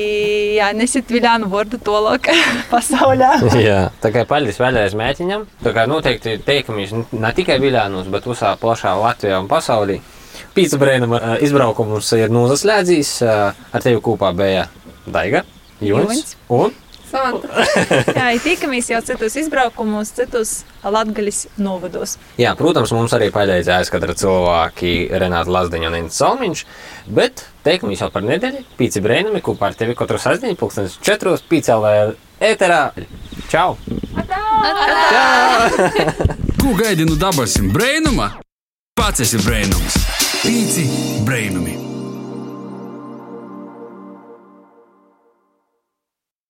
jā, 0.58 0.72
nesiet 0.78 1.12
Viljānu 1.12 1.52
vārdu 1.52 1.80
tolok 1.82 2.32
pasaulē. 2.74 3.36
Jā, 3.62 3.84
tā 4.04 4.14
kā 4.16 4.26
paldies 4.30 4.60
vēlreiz 4.62 4.98
mēķiņam. 4.98 5.46
Tā 5.62 5.76
kā 5.76 5.86
noteikti 5.90 6.40
teikamies 6.48 6.96
ne 6.96 7.36
tikai 7.38 7.60
Viljānos, 7.62 8.10
bet 8.12 8.28
visā 8.30 8.56
plašā 8.62 8.96
Latvijā 9.00 9.40
un 9.44 9.52
pasaulī. 9.52 10.02
Pīcis 10.52 10.80
brēnuma 10.82 11.38
izbraukums 11.46 12.10
ir 12.18 12.32
nozaslēdzis. 12.34 13.12
Ar 13.24 13.84
tevi 13.84 14.02
kopā 14.04 14.34
bija 14.36 14.66
Daiga, 15.08 15.46
Junis. 15.82 16.36
un 16.50 16.72
jā, 18.18 18.28
i 18.36 18.40
tikamies 18.42 18.90
jau 18.92 19.02
citos 19.04 19.36
izbraukumos, 19.40 20.14
citos 20.16 20.54
latgaļas 20.84 21.44
novados. 21.62 22.18
Jā, 22.40 22.54
protams, 22.60 22.94
mums 22.96 23.14
arī 23.18 23.28
palīdzēja 23.36 23.82
aizkadra 23.84 24.16
cilvēki 24.18 24.94
Renāta 25.12 25.52
Lazdiņa 25.52 25.92
un 25.92 25.98
Inns 26.00 26.20
Salmiņš, 26.22 26.64
bet 27.12 27.46
teikumies 27.68 28.04
jau 28.04 28.12
par 28.14 28.26
nedēļu. 28.28 28.64
Pīci 28.80 29.04
brēnumi 29.04 29.44
kopā 29.44 29.72
ar 29.72 29.78
tevi 29.80 29.98
katru 30.00 30.22
sasdiņu, 30.22 30.60
pulkstenis 30.60 30.98
četros, 31.04 31.44
pīcelē 31.52 31.94
ēterā. 32.52 32.82
Čau! 33.52 33.76
Ko 36.62 36.76
gaidi 36.80 37.08
no 37.10 37.20
dabasim 37.20 37.72
brēnuma? 37.76 38.34
Pats 38.96 39.24
esi 39.26 39.40
brēnums. 39.44 39.98
Pīci 40.42 40.88
brēnumi. 41.28 41.91